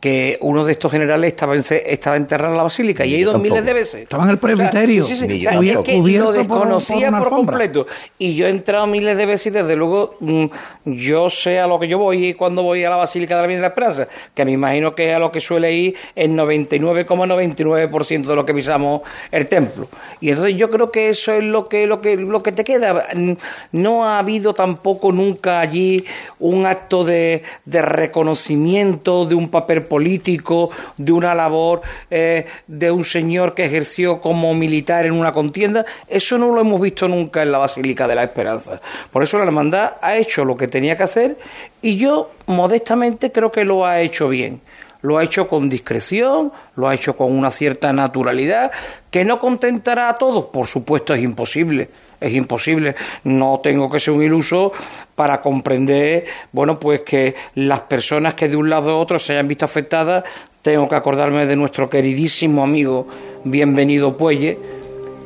[0.00, 3.36] que uno de estos generales estaba, en- estaba enterrado en la basílica y he ido
[3.38, 4.02] miles de veces.
[4.02, 5.04] Estaba en el presbiterio.
[5.04, 5.84] O sea, sí, sí, Ni o sea, yo es tampoco.
[5.84, 7.86] que Cubierto lo por- por desconocía por, completo.
[8.18, 10.44] Y yo he entrado miles de veces y desde luego mm,
[10.84, 13.46] yo sé a lo que yo voy y cuando voy a la Basílica de la
[13.48, 16.30] Virgen de la Esperanza, que me imagino que es a lo que suele ir el
[16.30, 19.88] 99,99% de lo que pisamos el templo.
[20.20, 23.06] Y entonces yo creo que eso es lo que, lo que, lo que te queda.
[23.14, 23.32] Mm,
[23.72, 26.04] No ha habido tampoco nunca allí
[26.38, 33.04] un acto de, de reconocimiento de un papel político, de una labor eh, de un
[33.04, 35.84] señor que ejerció como militar en una contienda.
[36.06, 38.80] Eso no lo hemos visto nunca en la Basílica de la Esperanza.
[39.12, 41.38] Por eso la hermandad ha hecho lo que tenía que hacer
[41.82, 44.60] y yo modestamente creo que lo ha hecho bien.
[45.00, 48.72] Lo ha hecho con discreción, lo ha hecho con una cierta naturalidad,
[49.12, 51.88] que no contentará a todos, por supuesto es imposible,
[52.20, 52.94] es imposible.
[53.24, 54.72] No tengo que ser un iluso
[55.14, 59.48] para comprender, bueno, pues que las personas que de un lado a otro se hayan
[59.48, 60.24] visto afectadas,
[60.62, 63.06] tengo que acordarme de nuestro queridísimo amigo
[63.44, 64.58] Bienvenido Puelle,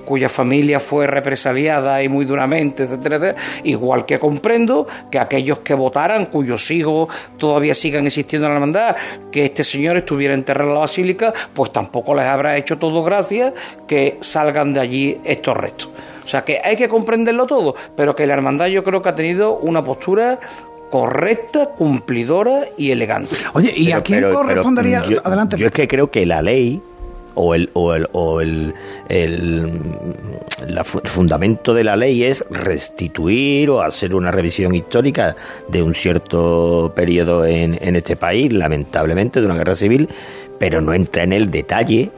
[0.05, 5.75] cuya familia fue represaliada y muy duramente, etcétera, etcétera, igual que comprendo que aquellos que
[5.75, 8.97] votaran, cuyos hijos todavía sigan existiendo en la hermandad,
[9.31, 13.55] que este señor estuviera enterrado en la basílica, pues tampoco les habrá hecho todo gracia
[13.87, 15.89] que salgan de allí estos restos.
[16.33, 19.15] O sea que hay que comprenderlo todo, pero que la hermandad yo creo que ha
[19.15, 20.41] tenido una postura
[20.91, 23.37] correcta, cumplidora y elegante.
[23.53, 25.05] Oye, ¿y a quién Pero- pero, correspondería?
[25.07, 25.59] yo, Adelante.
[25.59, 26.81] yo es que creo que la ley
[27.35, 28.73] o el, o el, o el,
[29.11, 29.73] el,
[30.69, 35.37] la fu- el fundamento de la ley es restituir o hacer una revisión histórica
[35.69, 40.09] de un cierto periodo en, en este país, lamentablemente, de una guerra civil,
[40.59, 42.11] pero no entra en el detalle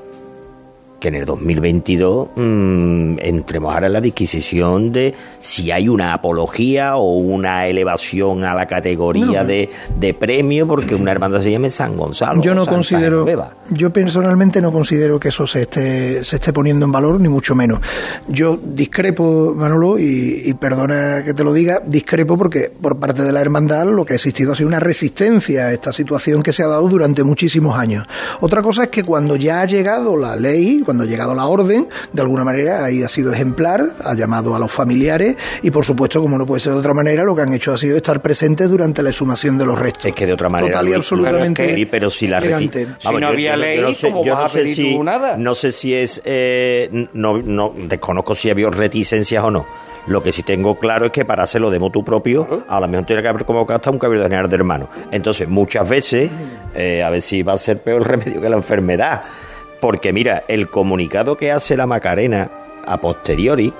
[1.04, 5.12] que en el 2022 mm, entremos ahora en la disquisición de
[5.44, 9.44] si hay una apología o una elevación a la categoría No.
[9.44, 9.68] de,
[10.00, 12.40] de premio porque una hermandad se llame San Gonzalo.
[12.40, 13.52] Yo no Santa considero, Genoveva.
[13.70, 17.54] yo personalmente no considero que eso se esté, se esté poniendo en valor, ni mucho
[17.54, 17.80] menos.
[18.26, 23.30] Yo discrepo, Manolo, y, y perdona que te lo diga, discrepo porque por parte de
[23.32, 26.62] la hermandad lo que ha existido ha sido una resistencia a esta situación que se
[26.62, 28.06] ha dado durante muchísimos años.
[28.40, 31.86] Otra cosa es que cuando ya ha llegado la ley, cuando ha llegado la orden,
[32.12, 36.20] de alguna manera ahí ha sido ejemplar, ha llamado a los familiares y por supuesto,
[36.20, 38.70] como no puede ser de otra manera, lo que han hecho ha sido estar presentes
[38.70, 40.06] durante la exhumación de los restos.
[40.06, 40.72] Es que de otra manera.
[40.72, 42.84] Total y absolutamente pero si la elegante.
[42.84, 44.52] Vamos, Si no yo- había yo- yo ley, no sé- ¿cómo yo vas no a
[44.62, 45.36] pedir si- tú nada?
[45.36, 46.20] No sé si es.
[46.24, 49.66] eh, no, no, desconozco si había reticencias o no.
[50.06, 53.06] Lo que sí tengo claro es que para hacerlo de motu propio, a lo mejor
[53.06, 54.88] tiene que haber convocado hasta un cabildo general de hermanos.
[55.10, 56.30] Entonces, muchas veces,
[56.74, 59.22] eh, a ver si va a ser peor el remedio que la enfermedad.
[59.80, 62.50] Porque mira, el comunicado que hace la Macarena
[62.86, 63.72] a posteriori,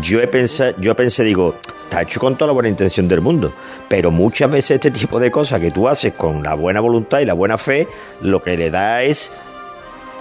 [0.00, 3.52] yo he pensado, yo pensé, digo, está hecho con toda la buena intención del mundo,
[3.88, 7.26] pero muchas veces este tipo de cosas que tú haces con la buena voluntad y
[7.26, 7.86] la buena fe,
[8.22, 9.30] lo que le da es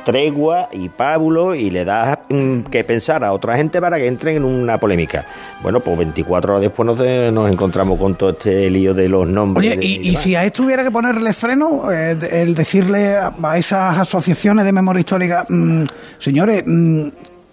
[0.06, 4.38] tregua y pábulo y le da mm, que pensar a otra gente para que entren
[4.38, 5.26] en una polémica.
[5.62, 9.28] Bueno, pues 24 horas después nos, de- nos encontramos con todo este lío de los
[9.28, 9.74] nombres.
[9.76, 13.58] Oye, y, y si a esto hubiera que ponerle freno, eh, el decirle a, a
[13.58, 15.84] esas asociaciones de memoria histórica, mm,
[16.20, 17.08] señores, mm,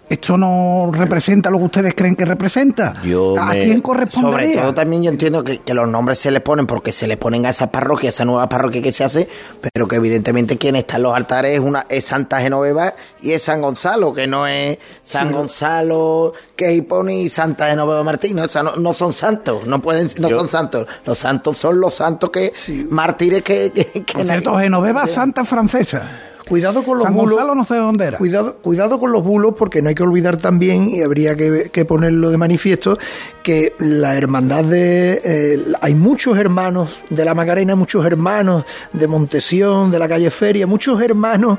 [0.07, 2.93] esto no representa lo que ustedes creen que representa.
[3.03, 4.61] Yo ¿A me- quién Sobre correspondería?
[4.63, 7.45] todo también yo entiendo que, que los nombres se les ponen porque se les ponen
[7.45, 9.27] a esa parroquia, a esa nueva parroquia que se hace,
[9.73, 13.41] pero que evidentemente quien está en los altares es una es Santa Genoveva y es
[13.41, 15.33] San Gonzalo, que no es San Sí.
[15.33, 20.07] Gonzalo que Hiponi y Santa Genoveva Martín, o sea, no, no son santos, no pueden,
[20.19, 22.53] no Yo- son santos, los santos son los santos que
[22.89, 26.03] mártires que, que, que Por cierto, Genoveva Santa Francesa.
[26.47, 27.31] Cuidado con los San bulos.
[27.33, 28.17] Gonzalo no sé dónde era.
[28.17, 31.85] Cuidado, cuidado con los bulos, porque no hay que olvidar también, y habría que, que
[31.85, 32.97] ponerlo de manifiesto,
[33.43, 35.21] que la hermandad de.
[35.23, 40.67] eh, hay muchos hermanos de la Macarena, muchos hermanos de Montesión, de la calle Feria,
[40.67, 41.57] muchos hermanos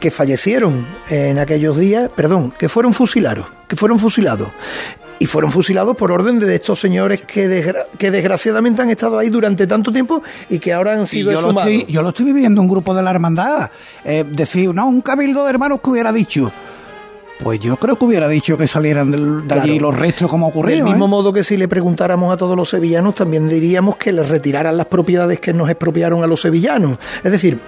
[0.00, 4.48] que fallecieron en aquellos días, perdón, que fueron fusilados, que fueron fusilados.
[5.22, 9.30] Y fueron fusilados por orden de estos señores que, desgra- que desgraciadamente han estado ahí
[9.30, 11.70] durante tanto tiempo y que ahora han sido yo, lo exhumados.
[11.72, 13.70] estoy, yo lo estoy viviendo un grupo de la hermandad.
[14.04, 16.50] Eh, decir, no, un cabildo de hermanos que hubiera dicho.
[17.42, 20.74] Pues yo creo que hubiera dicho que salieran del- de, allí los restos como ocurrió.
[20.76, 21.08] Del mismo ¿eh?
[21.08, 24.86] modo que si le preguntáramos a todos los sevillanos, también diríamos que les retiraran las
[24.86, 26.98] propiedades que nos expropiaron a los sevillanos.
[27.22, 27.58] Es decir,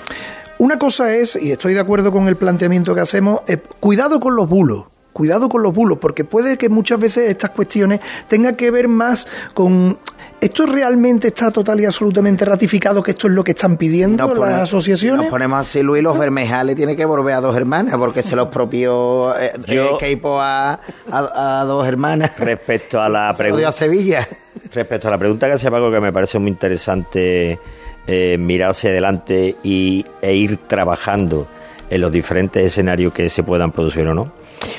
[0.59, 4.37] una cosa es, y estoy de acuerdo con el planteamiento que hacemos, eh, cuidado con
[4.37, 4.85] los bulos.
[5.15, 9.27] Cuidado con los bulos, porque puede que muchas veces estas cuestiones tengan que ver más
[9.55, 9.97] con...
[10.41, 14.63] ¿Esto realmente está total y absolutamente ratificado que esto es lo que están pidiendo las
[14.65, 15.23] asociaciones?
[15.23, 18.49] Nos ponemos así, Luis, los Bermejales tiene que volver a dos hermanas, porque se los
[18.49, 22.33] propió eh, Yo- eh, Keipo a, a, a dos hermanas.
[22.37, 23.69] Respecto a la pregunta.
[23.69, 24.29] a Sevilla.
[24.73, 27.59] Respecto a la pregunta que hace Paco, que me parece muy interesante
[28.07, 31.47] eh, mirarse adelante y, e ir trabajando
[31.89, 34.33] en los diferentes escenarios que se puedan producir o no.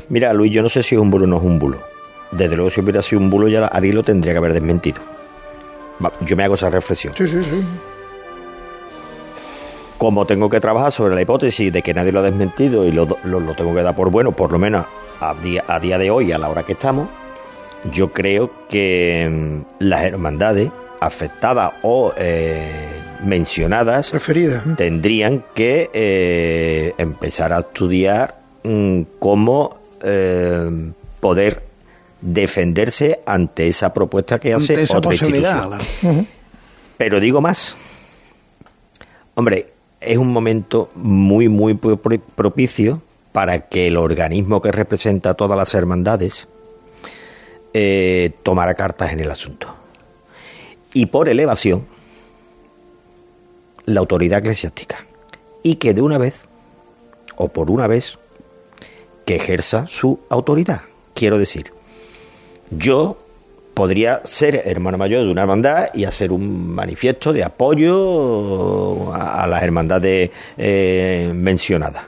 [0.09, 1.77] Mira, Luis, yo no sé si es un bulo o no es un bulo.
[2.31, 5.01] Desde luego, si hubiera sido un bulo, ya Ari lo tendría que haber desmentido.
[6.21, 7.13] Yo me hago esa reflexión.
[7.15, 7.63] Sí, sí, sí.
[9.97, 13.07] Como tengo que trabajar sobre la hipótesis de que nadie lo ha desmentido y lo,
[13.23, 14.85] lo- lo tengo que dar por bueno, por lo menos
[15.21, 17.07] a día, a día de hoy, a la hora que estamos,
[17.91, 20.69] yo creo que mm, las hermandades
[20.99, 22.89] afectadas o eh,
[23.23, 24.11] mencionadas
[24.75, 28.35] tendrían que eh, empezar a estudiar
[29.19, 31.63] cómo eh, poder
[32.21, 36.27] defenderse ante esa propuesta que hace esa otra institución.
[36.97, 37.75] Pero digo más.
[39.35, 39.67] Hombre,
[39.99, 43.01] es un momento muy, muy pro- pro- propicio
[43.31, 46.47] para que el organismo que representa a todas las hermandades
[47.73, 49.67] eh, tomara cartas en el asunto.
[50.93, 51.85] Y por elevación,
[53.85, 55.05] la autoridad eclesiástica.
[55.63, 56.35] Y que de una vez,
[57.35, 58.17] o por una vez,
[59.25, 60.81] que ejerza su autoridad.
[61.13, 61.71] Quiero decir,
[62.71, 63.17] yo
[63.73, 69.61] podría ser hermano mayor de una hermandad y hacer un manifiesto de apoyo a, las
[69.61, 72.05] hermandades eh, mencionadas.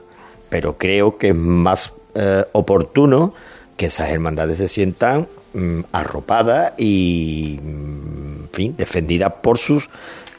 [0.49, 3.33] Pero creo que es más eh, oportuno
[3.75, 9.89] que esas hermandades se sientan mm, arropadas y, mm, fin, defendidas por sus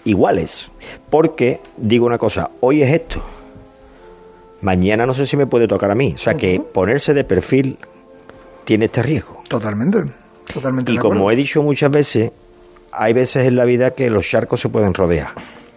[0.04, 0.70] iguales.
[1.10, 3.22] Porque, digo una cosa, hoy es esto,
[4.60, 6.14] mañana no sé si me puede tocar a mí.
[6.14, 7.78] O sea que ponerse de perfil
[8.64, 9.42] tiene este riesgo.
[9.48, 10.04] Totalmente,
[10.52, 10.92] totalmente.
[10.92, 12.32] Y de como he dicho muchas veces,
[12.92, 15.28] hay veces en la vida que los charcos se pueden rodear.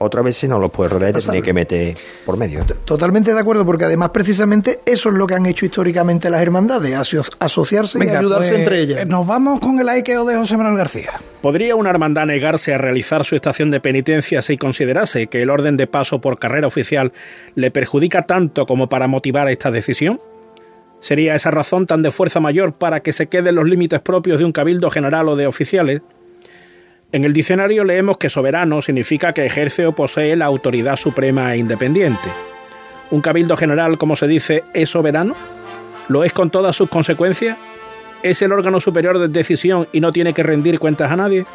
[0.04, 1.94] Otras veces no los puedes rodear y te Pasa- tienes que meter
[2.26, 2.66] por medio.
[2.86, 6.96] Totalmente de acuerdo, porque además precisamente eso es lo que han hecho históricamente las hermandades,
[6.98, 9.06] aso- asociarse y ayudarse pues, entre ellas.
[9.08, 11.12] Nos vamos con el aikeo de José Manuel García.
[11.42, 15.78] ¿Podría una hermandad negarse a realizar su estación de penitencia si considerase que el orden
[15.78, 17.14] de paso por carrera oficial
[17.56, 20.20] le perjudica tanto como para motivar esta decisión?
[21.00, 24.46] ¿Sería esa razón tan de fuerza mayor para que se queden los límites propios de
[24.46, 26.02] un cabildo general o de oficiales?
[27.14, 31.58] En el diccionario leemos que soberano significa que ejerce o posee la autoridad suprema e
[31.58, 32.30] independiente.
[33.10, 35.34] ¿Un cabildo general, como se dice, es soberano?
[36.08, 37.58] ¿Lo es con todas sus consecuencias?
[38.24, 41.46] ¿Es el órgano superior de decisión y no tiene que rendir cuentas a nadie?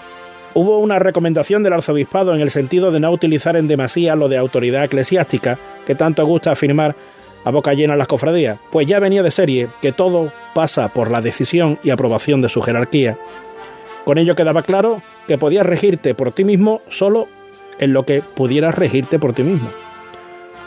[0.53, 4.37] Hubo una recomendación del arzobispado en el sentido de no utilizar en demasía lo de
[4.37, 6.95] autoridad eclesiástica, que tanto gusta afirmar
[7.45, 11.11] a boca llena en las cofradías, pues ya venía de serie que todo pasa por
[11.11, 13.17] la decisión y aprobación de su jerarquía.
[14.07, 17.27] Con ello quedaba claro que podías regirte por ti mismo solo
[17.81, 19.69] en lo que pudieras regirte por ti mismo.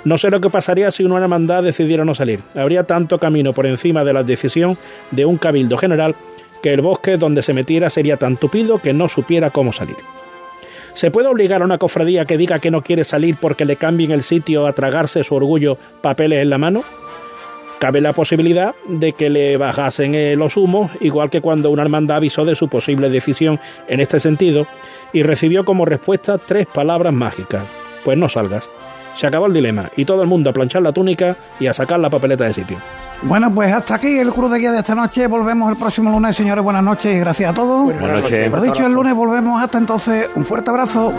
[0.03, 2.41] No sé lo que pasaría si una hermandad decidiera no salir.
[2.53, 4.77] Habría tanto camino por encima de la decisión
[5.11, 6.15] de un cabildo general
[6.61, 9.95] que el bosque donde se metiera sería tan tupido que no supiera cómo salir.
[10.93, 14.11] ¿Se puede obligar a una cofradía que diga que no quiere salir porque le cambien
[14.11, 16.83] el sitio a tragarse su orgullo papeles en la mano?
[17.79, 22.17] Cabe la posibilidad de que le bajasen eh, los humos, igual que cuando una hermandad
[22.17, 23.57] avisó de su posible decisión
[23.87, 24.67] en este sentido
[25.13, 27.63] y recibió como respuesta tres palabras mágicas.
[28.03, 28.67] Pues no salgas.
[29.15, 31.99] Se acabó el dilema y todo el mundo a planchar la túnica y a sacar
[31.99, 32.77] la papeleta de sitio.
[33.21, 35.27] Bueno, pues hasta aquí el Cruz de Guía de esta noche.
[35.27, 36.63] Volvemos el próximo lunes, señores.
[36.63, 37.85] Buenas noches y gracias a todos.
[37.85, 38.51] Buenas noches.
[38.51, 39.61] Lo dicho, el lunes volvemos.
[39.61, 41.13] Hasta entonces, un fuerte abrazo.